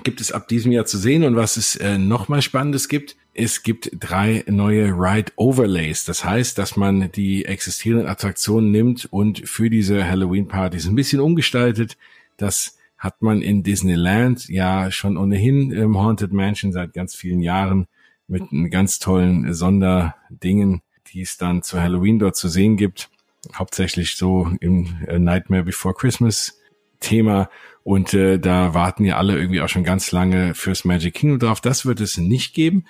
[0.04, 1.24] gibt es ab diesem Jahr zu sehen.
[1.24, 6.06] Und was es äh, noch mal Spannendes gibt, es gibt drei neue Ride Overlays.
[6.06, 11.20] Das heißt, dass man die existierenden Attraktionen nimmt und für diese Halloween Partys ein bisschen
[11.20, 11.98] umgestaltet.
[12.38, 17.88] Das hat man in Disneyland ja schon ohnehin im Haunted Mansion seit ganz vielen Jahren
[18.28, 20.82] mit ganz tollen Sonderdingen,
[21.14, 23.12] die es dann zu Halloween dort zu sehen gibt.
[23.54, 26.60] Hauptsächlich so im äh, Nightmare Before Christmas
[27.00, 27.50] Thema.
[27.84, 31.62] Und äh, da warten ja alle irgendwie auch schon ganz lange fürs Magic Kingdom drauf.
[31.62, 32.86] Das wird es nicht geben.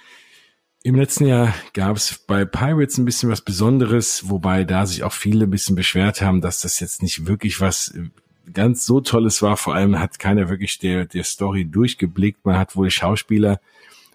[0.82, 5.12] Im letzten Jahr gab es bei Pirates ein bisschen was Besonderes, wobei da sich auch
[5.12, 7.94] viele ein bisschen beschwert haben, dass das jetzt nicht wirklich was
[8.54, 9.58] ganz so tolles war.
[9.58, 12.46] Vor allem hat keiner wirklich der, der Story durchgeblickt.
[12.46, 13.60] Man hat wohl Schauspieler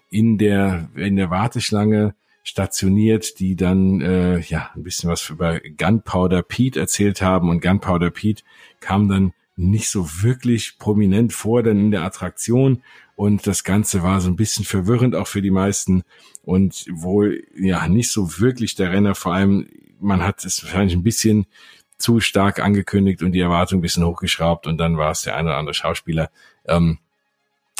[0.09, 6.41] in der, in der Warteschlange stationiert, die dann äh, ja ein bisschen was über Gunpowder
[6.41, 8.43] Pete erzählt haben und Gunpowder Pete
[8.79, 12.81] kam dann nicht so wirklich prominent vor dann in der Attraktion
[13.15, 16.03] und das Ganze war so ein bisschen verwirrend auch für die meisten
[16.41, 19.67] und wohl ja nicht so wirklich der Renner, vor allem
[19.99, 21.45] man hat es wahrscheinlich ein bisschen
[22.01, 25.49] zu stark angekündigt und die Erwartung ein bisschen hochgeschraubt und dann war es der eine
[25.49, 26.29] oder andere Schauspieler,
[26.65, 26.99] ähm,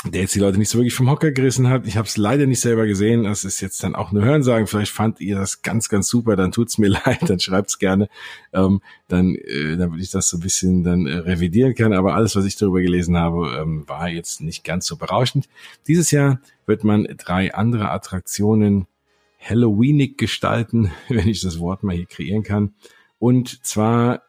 [0.04, 1.86] der jetzt die Leute nicht so wirklich vom Hocker gerissen hat.
[1.86, 3.22] Ich habe es leider nicht selber gesehen.
[3.22, 4.66] Das ist jetzt dann auch nur Hörensagen.
[4.66, 6.34] Vielleicht fandt ihr das ganz, ganz super.
[6.34, 7.18] Dann tut's mir leid.
[7.28, 8.08] Dann schreibt's gerne.
[8.52, 11.92] Ähm, dann, äh, damit ich das so ein bisschen dann äh, revidieren kann.
[11.92, 15.48] Aber alles, was ich darüber gelesen habe, ähm, war jetzt nicht ganz so berauschend.
[15.86, 18.86] Dieses Jahr wird man drei andere Attraktionen
[19.38, 22.74] Halloweenig gestalten, wenn ich das Wort mal hier kreieren kann.
[23.22, 24.22] Und zwar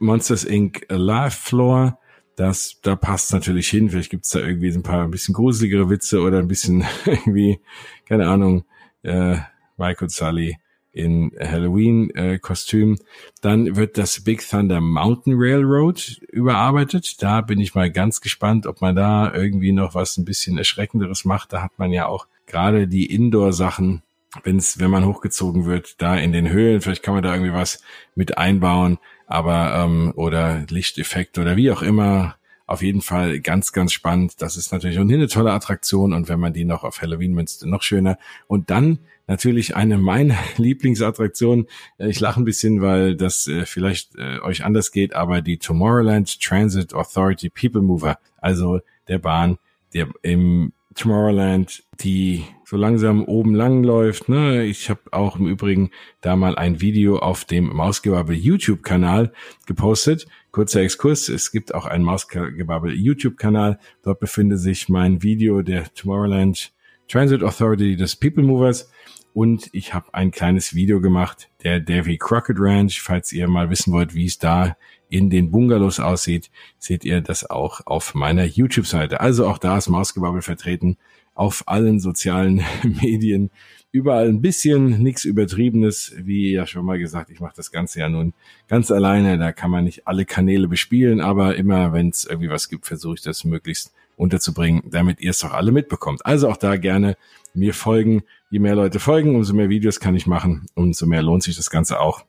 [0.00, 0.84] Monsters Inc.
[0.88, 2.00] Live Floor.
[2.34, 3.90] Das, da passt natürlich hin.
[3.90, 7.60] Vielleicht gibt's da irgendwie ein paar ein bisschen gruseligere Witze oder ein bisschen irgendwie,
[8.08, 8.64] keine Ahnung,
[9.04, 9.36] äh,
[9.76, 10.58] Mike und Sully
[10.90, 12.94] in Halloween-Kostüm.
[12.94, 12.98] Äh,
[13.40, 17.22] Dann wird das Big Thunder Mountain Railroad überarbeitet.
[17.22, 21.24] Da bin ich mal ganz gespannt, ob man da irgendwie noch was ein bisschen Erschreckenderes
[21.24, 21.52] macht.
[21.52, 24.02] Da hat man ja auch gerade die Indoor-Sachen
[24.42, 27.82] wenn's, wenn man hochgezogen wird, da in den Höhlen, vielleicht kann man da irgendwie was
[28.14, 32.36] mit einbauen, aber ähm, oder Lichteffekt oder wie auch immer.
[32.66, 34.40] Auf jeden Fall ganz, ganz spannend.
[34.42, 37.66] Das ist natürlich ohnehin eine tolle Attraktion und wenn man die noch auf Halloween münzt,
[37.66, 38.16] noch schöner.
[38.46, 41.66] Und dann natürlich eine meiner Lieblingsattraktionen.
[41.98, 45.58] Äh, ich lache ein bisschen, weil das äh, vielleicht äh, euch anders geht, aber die
[45.58, 49.58] Tomorrowland Transit Authority People Mover, also der Bahn,
[49.94, 54.28] der im Tomorrowland, die so langsam oben lang läuft.
[54.28, 54.64] Ne?
[54.64, 59.32] Ich habe auch im Übrigen da mal ein Video auf dem Mausgebabbel YouTube-Kanal
[59.66, 60.28] gepostet.
[60.52, 63.80] Kurzer Exkurs, es gibt auch einen Mausgebabbel YouTube-Kanal.
[64.04, 66.72] Dort befindet sich mein Video der Tomorrowland
[67.08, 68.88] Transit Authority des People Movers.
[69.34, 73.02] Und ich habe ein kleines Video gemacht, der Davy Crockett Ranch.
[73.02, 74.76] Falls ihr mal wissen wollt, wie es da
[75.10, 79.20] in den Bungalows aussieht, seht ihr das auch auf meiner YouTube-Seite.
[79.20, 80.96] Also auch da ist Mausgebabbel vertreten
[81.34, 83.50] auf allen sozialen Medien.
[83.92, 88.08] Überall ein bisschen nichts Übertriebenes, wie ja schon mal gesagt, ich mache das Ganze ja
[88.08, 88.34] nun
[88.68, 92.68] ganz alleine, da kann man nicht alle Kanäle bespielen, aber immer, wenn es irgendwie was
[92.68, 96.24] gibt, versuche ich das möglichst unterzubringen, damit ihr es doch alle mitbekommt.
[96.24, 97.16] Also auch da gerne
[97.54, 98.22] mir folgen.
[98.50, 101.70] Je mehr Leute folgen, umso mehr Videos kann ich machen, umso mehr lohnt sich das
[101.70, 102.24] Ganze auch.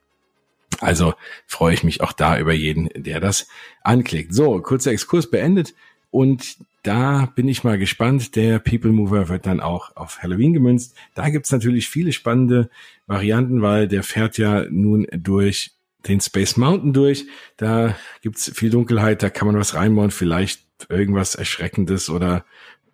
[0.79, 1.13] Also
[1.45, 3.47] freue ich mich auch da über jeden, der das
[3.84, 4.34] anklickt.
[4.34, 5.73] So, kurzer Exkurs beendet.
[6.10, 8.36] Und da bin ich mal gespannt.
[8.36, 10.95] Der People Mover wird dann auch auf Halloween gemünzt.
[11.13, 12.69] Da gibt's natürlich viele spannende
[13.07, 15.71] Varianten, weil der fährt ja nun durch
[16.07, 17.25] den Space Mountain durch.
[17.57, 22.43] Da gibt's viel Dunkelheit, da kann man was reinbauen, vielleicht irgendwas Erschreckendes oder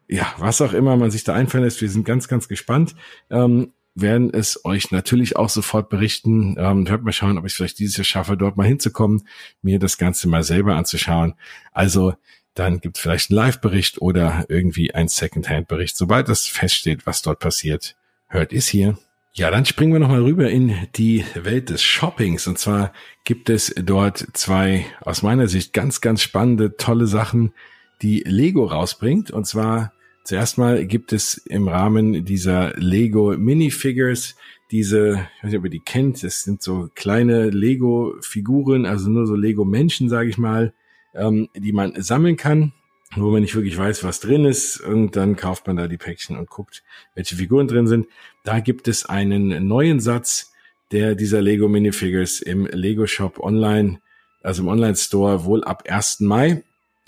[0.10, 1.82] ja, was auch immer man sich da einfallen lässt.
[1.82, 2.96] Wir sind ganz, ganz gespannt.
[3.30, 6.56] Ähm, werden es euch natürlich auch sofort berichten.
[6.58, 9.28] Ähm, hört mal schauen, ob ich vielleicht dieses Jahr schaffe, dort mal hinzukommen,
[9.62, 11.34] mir das Ganze mal selber anzuschauen.
[11.72, 12.14] Also
[12.54, 15.96] dann gibt es vielleicht einen Live-Bericht oder irgendwie ein Second-Hand-Bericht.
[15.96, 17.96] Sobald das feststeht, was dort passiert,
[18.28, 18.98] hört es hier.
[19.34, 22.48] Ja, dann springen wir nochmal rüber in die Welt des Shoppings.
[22.48, 22.92] Und zwar
[23.24, 27.54] gibt es dort zwei, aus meiner Sicht, ganz, ganz spannende, tolle Sachen,
[28.02, 29.30] die Lego rausbringt.
[29.30, 29.94] Und zwar
[30.28, 34.36] zuerst mal gibt es im Rahmen dieser Lego Minifigures
[34.72, 39.26] diese, ich weiß nicht, ob ihr die kennt, das sind so kleine Lego-Figuren, also nur
[39.26, 40.74] so Lego-Menschen, sage ich mal,
[41.16, 42.74] ähm, die man sammeln kann,
[43.16, 44.82] wo man nicht wirklich weiß, was drin ist.
[44.82, 46.84] Und dann kauft man da die Päckchen und guckt,
[47.16, 48.08] welche Figuren drin sind.
[48.44, 50.52] Da gibt es einen neuen Satz
[50.92, 54.02] der dieser Lego Minifigures im Lego Shop online,
[54.42, 56.22] also im Online Store wohl ab 1.
[56.22, 56.63] Mai.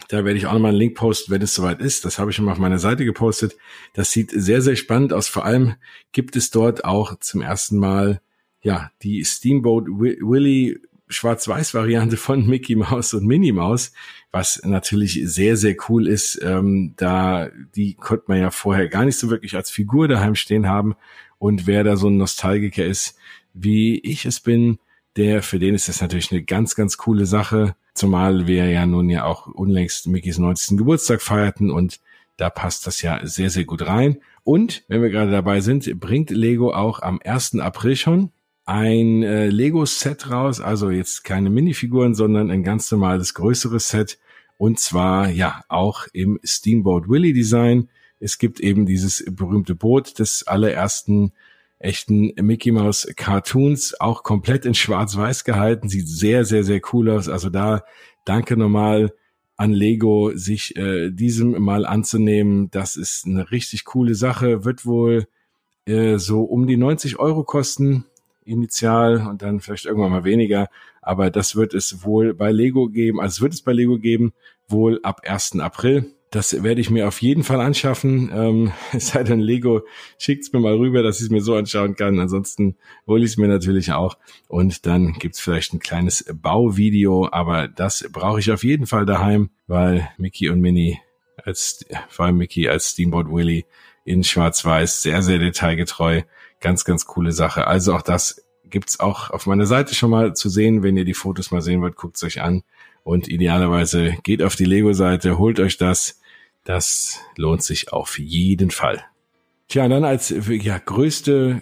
[0.08, 2.06] Da werde ich auch nochmal einen Link posten, wenn es soweit ist.
[2.06, 3.56] Das habe ich schon mal auf meiner Seite gepostet.
[3.94, 5.28] Das sieht sehr, sehr spannend aus.
[5.28, 5.76] Vor allem
[6.12, 8.22] gibt es dort auch zum ersten Mal,
[8.62, 13.92] ja, die Steamboat Willy Schwarz-Weiß-Variante von Mickey Mouse und Minnie Mouse,
[14.32, 16.40] was natürlich sehr, sehr cool ist.
[16.44, 20.68] Ähm, da, die konnte man ja vorher gar nicht so wirklich als Figur daheim stehen
[20.68, 20.96] haben.
[21.40, 23.18] Und wer da so ein Nostalgiker ist,
[23.54, 24.78] wie ich es bin,
[25.16, 27.76] der, für den ist das natürlich eine ganz, ganz coole Sache.
[27.94, 30.78] Zumal wir ja nun ja auch unlängst Mickeys 90.
[30.78, 32.00] Geburtstag feierten und
[32.38, 34.20] da passt das ja sehr, sehr gut rein.
[34.44, 37.60] Und wenn wir gerade dabei sind, bringt Lego auch am 1.
[37.60, 38.32] April schon
[38.66, 40.62] ein äh, Lego-Set raus.
[40.62, 44.20] Also jetzt keine Minifiguren, sondern ein ganz normales größeres Set.
[44.58, 47.90] Und zwar ja auch im Steamboat Willy Design.
[48.20, 51.32] Es gibt eben dieses berühmte Boot des allerersten
[51.80, 57.30] echten Mickey Mouse Cartoons, auch komplett in schwarz-weiß gehalten, sieht sehr, sehr, sehr cool aus.
[57.30, 57.84] Also da
[58.26, 59.14] danke nochmal
[59.56, 62.70] an Lego, sich äh, diesem mal anzunehmen.
[62.72, 65.28] Das ist eine richtig coole Sache, wird wohl
[65.86, 68.06] äh, so um die 90 Euro kosten
[68.44, 70.68] initial und dann vielleicht irgendwann mal weniger.
[71.02, 73.20] Aber das wird es wohl bei Lego geben.
[73.20, 74.34] Also es wird es bei Lego geben,
[74.68, 75.60] wohl ab 1.
[75.60, 76.14] April.
[76.32, 78.32] Das werde ich mir auf jeden Fall anschaffen.
[78.34, 79.82] Ähm, es sei denn, Lego
[80.18, 82.20] schickt's mir mal rüber, dass ich es mir so anschauen kann.
[82.20, 82.76] Ansonsten
[83.08, 84.18] hole ich es mir natürlich auch.
[84.48, 89.50] Und dann gibt's vielleicht ein kleines Bauvideo, aber das brauche ich auf jeden Fall daheim,
[89.68, 91.00] weil Mickey und Minnie
[91.46, 93.66] als vor allem Mickey als Steamboat Willy
[94.06, 96.22] in Schwarz-Weiß sehr, sehr detailgetreu.
[96.60, 97.68] Ganz, ganz coole Sache.
[97.68, 100.84] Also auch das gibt's auch auf meiner Seite schon mal zu sehen.
[100.84, 102.64] Wenn ihr die Fotos mal sehen wollt, guckt's euch an.
[103.04, 106.19] Und idealerweise geht auf die Lego-Seite, holt euch das.
[106.64, 109.04] Das lohnt sich auf jeden Fall.
[109.68, 111.62] Tja, dann als ja, größte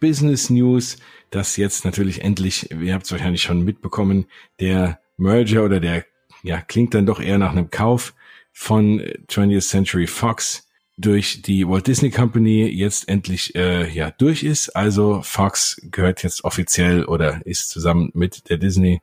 [0.00, 0.98] Business News,
[1.30, 4.26] das jetzt natürlich endlich, ihr habt es wahrscheinlich schon mitbekommen,
[4.60, 6.04] der Merger oder der,
[6.42, 8.14] ja, klingt dann doch eher nach einem Kauf
[8.52, 10.66] von 20th Century Fox
[10.98, 14.70] durch die Walt Disney Company jetzt endlich äh, ja durch ist.
[14.70, 19.02] Also Fox gehört jetzt offiziell oder ist zusammen mit der Disney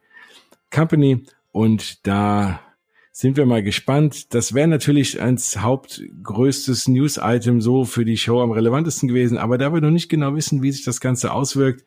[0.71, 2.59] Company und da
[3.15, 4.33] sind wir mal gespannt.
[4.33, 9.37] Das wäre natürlich als hauptgrößtes News-Item so für die Show am relevantesten gewesen.
[9.37, 11.85] Aber da wir noch nicht genau wissen, wie sich das Ganze auswirkt,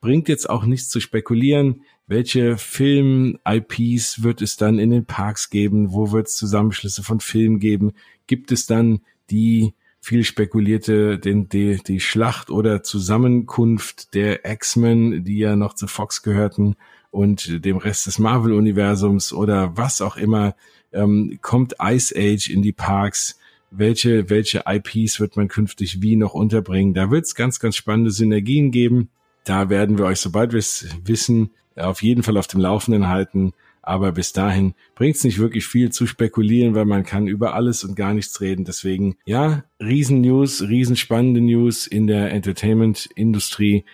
[0.00, 1.82] bringt jetzt auch nichts zu spekulieren.
[2.08, 5.92] Welche Film-IPs wird es dann in den Parks geben?
[5.92, 7.92] Wo wird es Zusammenschlüsse von Filmen geben?
[8.26, 15.38] Gibt es dann die viel spekulierte, den, die, die Schlacht oder Zusammenkunft der X-Men, die
[15.38, 16.74] ja noch zu Fox gehörten?
[17.14, 20.56] Und dem Rest des Marvel-Universums oder was auch immer,
[20.92, 23.38] ähm, kommt Ice Age in die Parks,
[23.70, 26.92] welche, welche IPs wird man künftig wie noch unterbringen.
[26.92, 29.10] Da wird es ganz, ganz spannende Synergien geben.
[29.44, 33.52] Da werden wir euch, sobald wir es wissen, auf jeden Fall auf dem Laufenden halten.
[33.80, 37.84] Aber bis dahin bringt es nicht wirklich viel zu spekulieren, weil man kann über alles
[37.84, 38.64] und gar nichts reden.
[38.64, 43.84] Deswegen, ja, Riesen-News, riesenspannende News in der Entertainment-Industrie.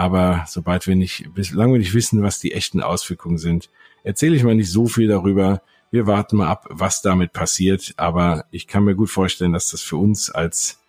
[0.00, 3.68] Aber sobald wir nicht, solange wir nicht wissen, was die echten Auswirkungen sind,
[4.02, 5.60] erzähle ich mal nicht so viel darüber.
[5.90, 7.92] Wir warten mal ab, was damit passiert.
[7.98, 10.80] Aber ich kann mir gut vorstellen, dass das für uns als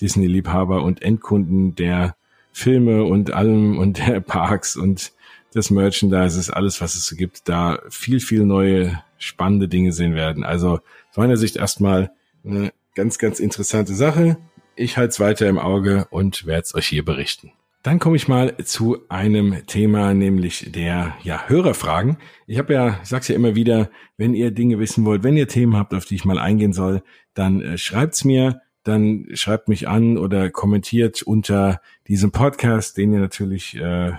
[0.00, 2.14] Disney-Liebhaber und Endkunden der
[2.52, 5.14] Filme und allem und der Parks und
[5.52, 10.44] des Merchandises, alles, was es so gibt, da viel, viel neue, spannende Dinge sehen werden.
[10.44, 10.74] Also
[11.10, 12.12] aus meiner Sicht erstmal
[12.44, 14.36] eine ganz, ganz interessante Sache.
[14.76, 17.50] Ich halte es weiter im Auge und werde es euch hier berichten.
[17.82, 22.18] Dann komme ich mal zu einem Thema, nämlich der ja, Hörerfragen.
[22.46, 25.48] Ich habe ja, ich sag's ja immer wieder, wenn ihr Dinge wissen wollt, wenn ihr
[25.48, 27.02] Themen habt, auf die ich mal eingehen soll,
[27.32, 33.20] dann äh, schreibt's mir, dann schreibt mich an oder kommentiert unter diesem Podcast, den ihr
[33.20, 34.12] natürlich, äh,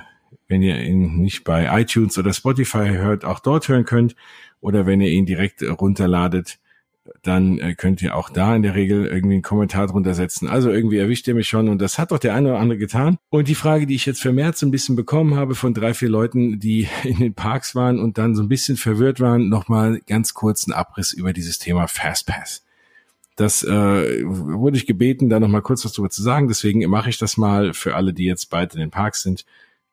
[0.48, 4.16] wenn ihr ihn nicht bei iTunes oder Spotify hört, auch dort hören könnt.
[4.60, 6.60] Oder wenn ihr ihn direkt runterladet
[7.24, 10.48] dann äh, könnt ihr auch da in der Regel irgendwie einen Kommentar drunter setzen.
[10.48, 13.18] Also irgendwie erwischt ihr mich schon und das hat doch der eine oder andere getan.
[13.30, 16.10] Und die Frage, die ich jetzt vermehrt so ein bisschen bekommen habe von drei, vier
[16.10, 20.34] Leuten, die in den Parks waren und dann so ein bisschen verwirrt waren, nochmal ganz
[20.34, 22.64] kurzen Abriss über dieses Thema Fastpass.
[23.36, 26.48] Das äh, wurde ich gebeten, da nochmal kurz was drüber zu sagen.
[26.48, 29.46] Deswegen mache ich das mal für alle, die jetzt bald in den Parks sind,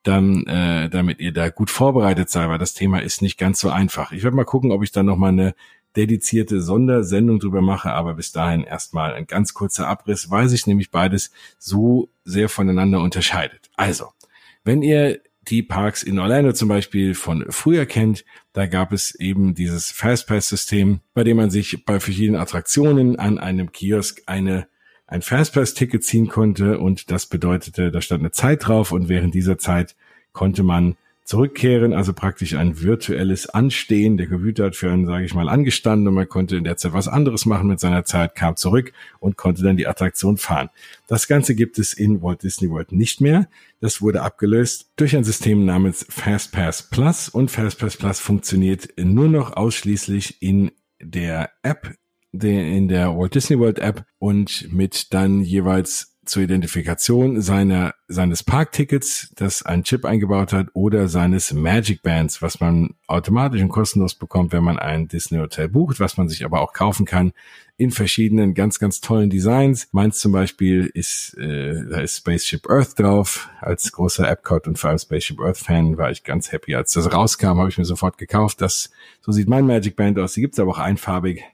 [0.02, 3.70] dann, äh, damit ihr da gut vorbereitet seid, weil das Thema ist nicht ganz so
[3.70, 4.12] einfach.
[4.12, 5.54] Ich werde mal gucken, ob ich dann nochmal eine
[5.99, 10.92] dedizierte Sondersendung drüber mache, aber bis dahin erstmal ein ganz kurzer Abriss, weil sich nämlich
[10.92, 13.68] beides so sehr voneinander unterscheidet.
[13.76, 14.07] Also,
[14.62, 19.55] wenn ihr die Parks in Orlando zum Beispiel von früher kennt, da gab es eben
[19.55, 24.68] dieses Fastpass-System, bei dem man sich bei verschiedenen Attraktionen an einem Kiosk eine
[25.11, 29.57] ein Fastpass-Ticket ziehen konnte und das bedeutete, da stand eine Zeit drauf und während dieser
[29.57, 29.96] Zeit
[30.32, 30.96] konnte man
[31.29, 34.16] zurückkehren, also praktisch ein virtuelles Anstehen.
[34.16, 36.95] Der Computer hat für einen, sage ich mal, angestanden und man konnte in der Zeit
[36.95, 40.70] was anderes machen mit seiner Zeit, kam zurück und konnte dann die Attraktion fahren.
[41.07, 43.47] Das Ganze gibt es in Walt Disney World nicht mehr.
[43.79, 49.55] Das wurde abgelöst durch ein System namens FastPass Plus und FastPass Plus funktioniert nur noch
[49.55, 51.95] ausschließlich in der App,
[52.33, 59.33] in der Walt Disney World App und mit dann jeweils zur Identifikation seiner, seines Parktickets,
[59.37, 64.53] das ein Chip eingebaut hat, oder seines Magic Bands, was man automatisch und kostenlos bekommt,
[64.53, 67.33] wenn man ein Disney Hotel bucht, was man sich aber auch kaufen kann
[67.79, 69.89] in verschiedenen ganz, ganz tollen Designs.
[69.93, 73.49] Meins zum Beispiel ist, äh, da ist Spaceship Earth drauf.
[73.61, 76.74] Als großer Epcot und vor allem Spaceship Earth Fan war ich ganz happy.
[76.74, 78.61] Als das rauskam, habe ich mir sofort gekauft.
[78.61, 80.35] Das, so sieht mein Magic Band aus.
[80.35, 81.45] Die gibt's aber auch einfarbig.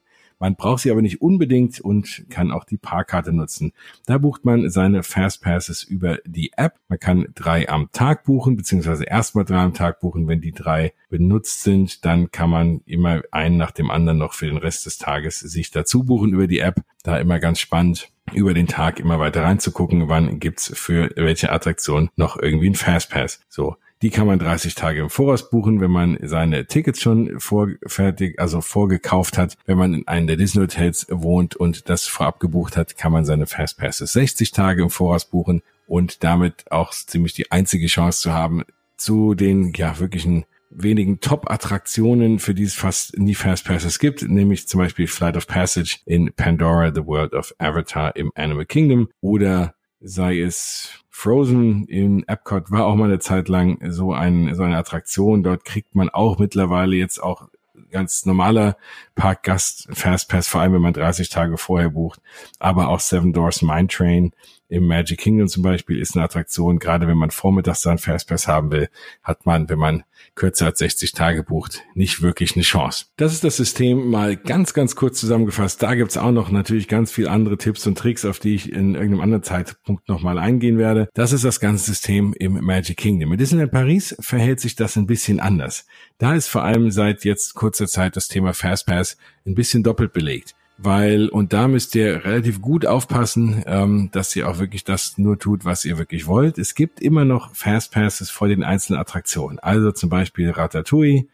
[0.45, 3.73] Man braucht sie aber nicht unbedingt und kann auch die Parkkarte nutzen.
[4.05, 6.75] Da bucht man seine Fastpasses über die App.
[6.89, 10.29] Man kann drei am Tag buchen, beziehungsweise erstmal drei am Tag buchen.
[10.29, 14.45] Wenn die drei benutzt sind, dann kann man immer einen nach dem anderen noch für
[14.45, 16.83] den Rest des Tages sich dazu buchen über die App.
[17.05, 22.11] Da immer ganz spannend über den Tag immer weiter reinzugucken, wann gibt's für welche Attraktion
[22.17, 23.41] noch irgendwie ein Fastpass.
[23.49, 28.39] So, die kann man 30 Tage im Voraus buchen, wenn man seine Tickets schon vorfertig,
[28.39, 29.57] also vorgekauft hat.
[29.67, 33.25] Wenn man in einem der Disney Hotels wohnt und das vorab gebucht hat, kann man
[33.25, 38.33] seine Fastpasses 60 Tage im Voraus buchen und damit auch ziemlich die einzige Chance zu
[38.33, 38.63] haben,
[38.97, 44.79] zu den ja wirklichen wenigen Top-Attraktionen, für die es fast nie Fastpasses gibt, nämlich zum
[44.81, 50.41] Beispiel Flight of Passage in Pandora, The World of Avatar im Animal Kingdom oder sei
[50.41, 55.45] es Frozen in Epcot war auch mal eine Zeit lang so, ein, so eine Attraktion.
[55.45, 57.49] Dort kriegt man auch mittlerweile jetzt auch
[57.93, 58.77] ganz normaler
[59.15, 62.21] Parkgast Fastpass, vor allem wenn man 30 Tage vorher bucht.
[62.59, 64.33] Aber auch Seven Doors Mine Train
[64.69, 66.79] im Magic Kingdom zum Beispiel ist eine Attraktion.
[66.79, 68.89] Gerade wenn man vormittags dann Fastpass haben will,
[69.23, 70.05] hat man, wenn man
[70.35, 73.07] kürzer als 60 Tage bucht, nicht wirklich eine Chance.
[73.17, 75.83] Das ist das System mal ganz, ganz kurz zusammengefasst.
[75.83, 78.95] Da gibt's auch noch natürlich ganz viel andere Tipps und Tricks, auf die ich in
[78.95, 81.09] irgendeinem anderen Zeitpunkt nochmal eingehen werde.
[81.15, 83.31] Das ist das ganze System im Magic Kingdom.
[83.31, 85.87] Mit Disneyland Paris verhält sich das ein bisschen anders.
[86.19, 90.55] Da ist vor allem seit jetzt kurzer Zeit das Thema Fastpass ein bisschen doppelt belegt
[90.77, 95.39] weil, und da müsst ihr relativ gut aufpassen, ähm, dass ihr auch wirklich das nur
[95.39, 96.59] tut, was ihr wirklich wollt.
[96.59, 99.59] Es gibt immer noch Fastpasses vor den einzelnen Attraktionen.
[99.61, 101.27] Also zum Beispiel Ratatouille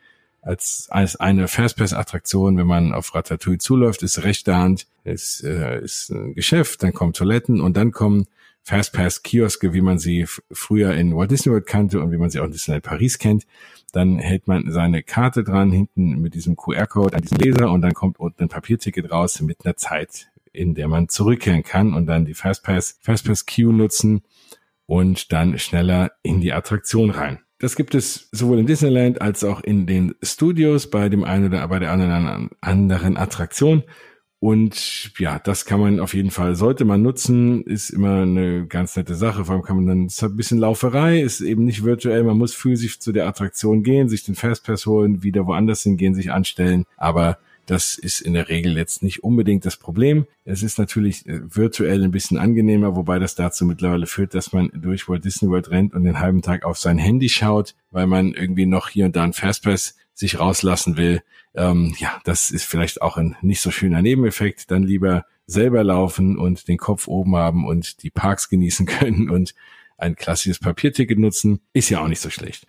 [0.43, 6.11] als, als eine Fastpass-Attraktion, wenn man auf Ratatouille zuläuft, ist rechte Hand, ist, äh, ist
[6.11, 8.26] ein Geschäft, dann kommen Toiletten und dann kommen
[8.64, 12.44] Fastpass-Kioske, wie man sie früher in Walt Disney World kannte und wie man sie auch
[12.44, 13.46] in Disneyland Paris kennt.
[13.92, 17.94] Dann hält man seine Karte dran, hinten mit diesem QR-Code an diesen Laser und dann
[17.94, 22.24] kommt unten ein Papierticket raus mit einer Zeit, in der man zurückkehren kann und dann
[22.24, 24.22] die Fastpass, Fastpass Queue nutzen
[24.86, 27.40] und dann schneller in die Attraktion rein.
[27.61, 31.68] Das gibt es sowohl in Disneyland als auch in den Studios bei dem einen oder
[31.68, 33.84] bei der anderen, anderen Attraktion.
[34.41, 38.97] Und ja, das kann man auf jeden Fall, sollte man nutzen, ist immer eine ganz
[38.97, 39.45] nette Sache.
[39.45, 42.38] Vor allem kann man dann, es hat ein bisschen Lauferei, ist eben nicht virtuell, man
[42.38, 46.86] muss physisch zu der Attraktion gehen, sich den Fastpass holen, wieder woanders hingehen, sich anstellen.
[46.97, 47.36] Aber
[47.66, 50.26] das ist in der Regel jetzt nicht unbedingt das Problem.
[50.47, 54.70] Es ist natürlich äh, virtuell ein bisschen angenehmer, wobei das dazu mittlerweile führt, dass man
[54.74, 58.32] durch Walt Disney World rennt und den halben Tag auf sein Handy schaut, weil man
[58.32, 61.22] irgendwie noch hier und da einen Fastpass sich rauslassen will.
[61.54, 64.70] Ähm, ja, das ist vielleicht auch ein nicht so schöner Nebeneffekt.
[64.70, 69.54] Dann lieber selber laufen und den Kopf oben haben und die Parks genießen können und
[69.96, 71.60] ein klassisches Papierticket nutzen.
[71.72, 72.66] Ist ja auch nicht so schlecht.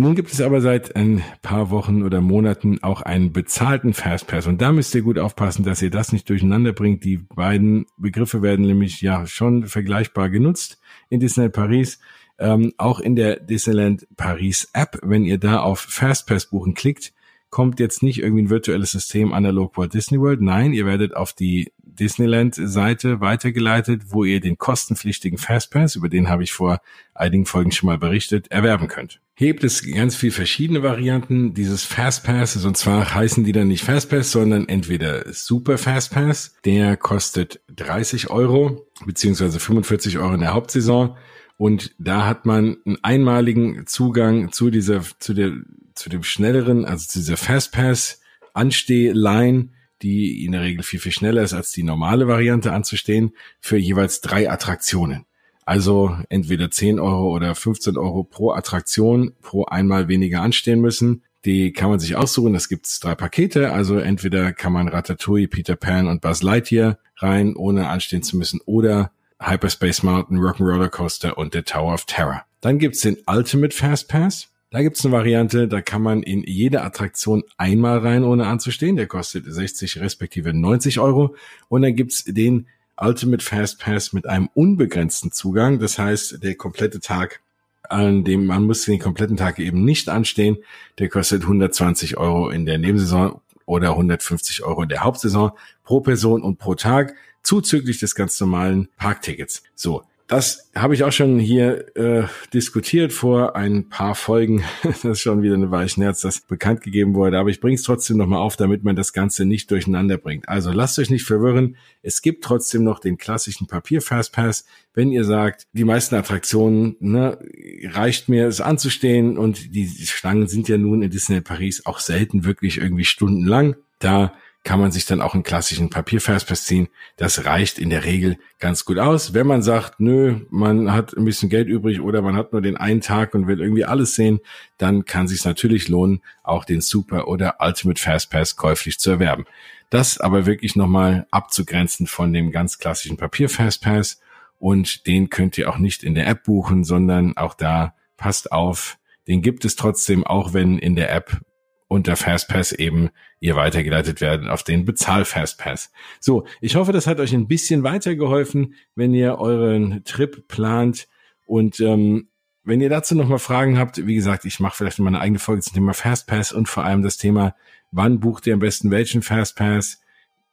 [0.00, 4.60] Nun gibt es aber seit ein paar Wochen oder Monaten auch einen bezahlten Fastpass und
[4.60, 7.02] da müsst ihr gut aufpassen, dass ihr das nicht durcheinander bringt.
[7.02, 10.80] Die beiden Begriffe werden nämlich ja schon vergleichbar genutzt
[11.10, 11.98] in Disneyland Paris.
[12.38, 17.12] Ähm, auch in der Disneyland Paris App, wenn ihr da auf Fastpass buchen klickt,
[17.50, 20.40] kommt jetzt nicht irgendwie ein virtuelles System analog Walt Disney World.
[20.40, 26.44] Nein, ihr werdet auf die Disneyland-Seite weitergeleitet, wo ihr den kostenpflichtigen Fastpass, über den habe
[26.44, 26.80] ich vor
[27.14, 29.20] einigen Folgen schon mal berichtet, erwerben könnt.
[29.34, 34.30] Hebt es ganz viel verschiedene Varianten dieses Fastpasses und zwar heißen die dann nicht Fastpass,
[34.30, 41.16] sondern entweder Super Fastpass, der kostet 30 Euro beziehungsweise 45 Euro in der Hauptsaison
[41.58, 45.52] und da hat man einen einmaligen Zugang zu dieser, zu der,
[45.94, 48.20] zu dem schnelleren, also zu dieser Fastpass
[48.54, 49.70] Anstehline
[50.02, 54.20] die in der Regel viel, viel schneller ist als die normale Variante anzustehen, für jeweils
[54.20, 55.24] drei Attraktionen.
[55.64, 61.22] Also entweder 10 Euro oder 15 Euro pro Attraktion pro einmal weniger anstehen müssen.
[61.44, 62.54] Die kann man sich aussuchen.
[62.54, 63.72] Es gibt drei Pakete.
[63.72, 68.60] Also entweder kann man Ratatouille, Peter Pan und Buzz Lightyear rein, ohne anstehen zu müssen,
[68.64, 72.44] oder Hyperspace Mountain, Rock'n'Roller Coaster und der Tower of Terror.
[72.60, 74.48] Dann gibt's den Ultimate Fast Pass.
[74.70, 78.96] Da gibt's eine Variante, da kann man in jede Attraktion einmal rein, ohne anzustehen.
[78.96, 81.36] Der kostet 60 respektive 90 Euro.
[81.68, 82.66] Und dann gibt's den
[83.00, 85.78] Ultimate Fast Pass mit einem unbegrenzten Zugang.
[85.78, 87.40] Das heißt, der komplette Tag,
[87.88, 90.58] an dem man muss den kompletten Tag eben nicht anstehen.
[90.98, 95.52] Der kostet 120 Euro in der Nebensaison oder 150 Euro in der Hauptsaison
[95.84, 99.62] pro Person und pro Tag zuzüglich des ganz normalen Parktickets.
[99.74, 104.62] So, das habe ich auch schon hier äh, diskutiert vor ein paar Folgen.
[104.82, 107.38] das ist schon wieder eine Weichen Herz, das bekannt gegeben wurde.
[107.38, 110.46] Aber ich bringe es trotzdem nochmal auf, damit man das Ganze nicht durcheinander bringt.
[110.46, 111.76] Also lasst euch nicht verwirren.
[112.02, 114.66] Es gibt trotzdem noch den klassischen Papier-Fastpass.
[114.92, 117.38] Wenn ihr sagt, die meisten Attraktionen ne,
[117.84, 122.44] reicht mir es anzustehen und die Schlangen sind ja nun in Disney Paris auch selten
[122.44, 123.76] wirklich irgendwie stundenlang.
[123.98, 124.34] Da
[124.64, 126.88] kann man sich dann auch einen klassischen Papierfastpass ziehen.
[127.16, 129.32] Das reicht in der Regel ganz gut aus.
[129.32, 132.76] Wenn man sagt, nö, man hat ein bisschen Geld übrig oder man hat nur den
[132.76, 134.40] einen Tag und will irgendwie alles sehen,
[134.76, 139.46] dann kann sich natürlich lohnen, auch den Super oder Ultimate Fastpass käuflich zu erwerben.
[139.90, 144.20] Das aber wirklich nochmal abzugrenzen von dem ganz klassischen Papierfastpass
[144.58, 148.98] und den könnt ihr auch nicht in der App buchen, sondern auch da passt auf,
[149.28, 151.40] den gibt es trotzdem, auch wenn in der App
[151.88, 153.08] unter Fastpass eben
[153.40, 155.90] ihr weitergeleitet werden auf den Bezahl-Fastpass.
[156.20, 161.08] So, ich hoffe, das hat euch ein bisschen weitergeholfen, wenn ihr euren Trip plant.
[161.46, 162.28] Und ähm,
[162.62, 165.62] wenn ihr dazu nochmal Fragen habt, wie gesagt, ich mache vielleicht mal eine eigene Folge
[165.62, 167.54] zum Thema Fastpass und vor allem das Thema,
[167.90, 170.02] wann bucht ihr am besten welchen Fastpass,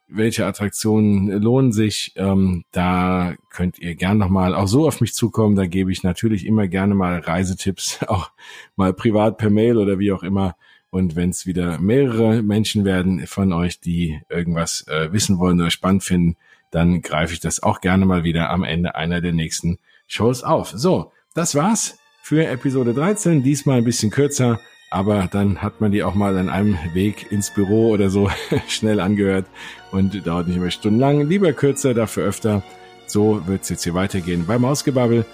[0.08, 5.56] welche Attraktionen lohnen sich, ähm, da könnt ihr gern nochmal auch so auf mich zukommen,
[5.56, 8.32] da gebe ich natürlich immer gerne mal Reisetipps, auch
[8.78, 10.56] mal privat per Mail oder wie auch immer
[10.96, 15.70] und wenn es wieder mehrere Menschen werden von euch, die irgendwas äh, wissen wollen oder
[15.70, 16.38] spannend finden,
[16.72, 19.78] dann greife ich das auch gerne mal wieder am Ende einer der nächsten
[20.08, 20.72] Shows auf.
[20.74, 23.44] So, das war's für Episode 13.
[23.44, 27.54] Diesmal ein bisschen kürzer, aber dann hat man die auch mal an einem Weg ins
[27.54, 28.30] Büro oder so
[28.70, 29.48] schnell angehört
[29.92, 31.28] und dauert nicht mehr stundenlang.
[31.28, 32.64] Lieber kürzer, dafür öfter.
[33.06, 35.26] So wird's jetzt hier weitergehen beim Ausgebabbel.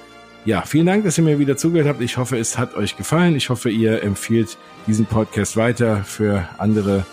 [0.43, 2.01] Ja, vielen Dank, dass ihr mir wieder zugehört habt.
[2.01, 3.35] Ich hoffe, es hat euch gefallen.
[3.35, 7.05] Ich hoffe, ihr empfiehlt diesen Podcast weiter für andere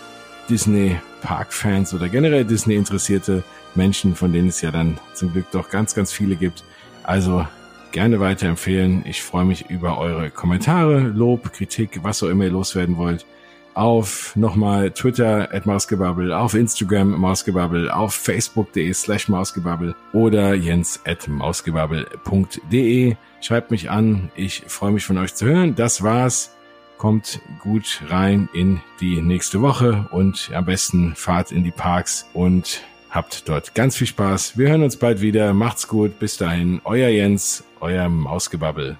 [0.49, 3.43] Disney Park-Fans oder generell Disney interessierte
[3.75, 6.63] Menschen, von denen es ja dann zum Glück doch ganz, ganz viele gibt.
[7.03, 7.45] Also
[7.91, 9.03] gerne weiterempfehlen.
[9.05, 13.27] Ich freue mich über eure Kommentare, Lob, Kritik, was auch immer ihr loswerden wollt
[13.79, 21.27] auf nochmal Twitter at Mausgebubble, auf Instagram Mausgebubble, auf facebook.de slash Mausgebubble oder jens at
[21.29, 23.15] mausgebubble.de.
[23.39, 24.31] Schreibt mich an.
[24.35, 25.75] Ich freue mich von euch zu hören.
[25.75, 26.53] Das war's.
[26.97, 32.81] Kommt gut rein in die nächste Woche und am besten fahrt in die Parks und
[33.09, 34.57] habt dort ganz viel Spaß.
[34.57, 35.53] Wir hören uns bald wieder.
[35.53, 36.19] Macht's gut.
[36.19, 36.81] Bis dahin.
[36.83, 38.97] Euer Jens, euer Mausgebubble.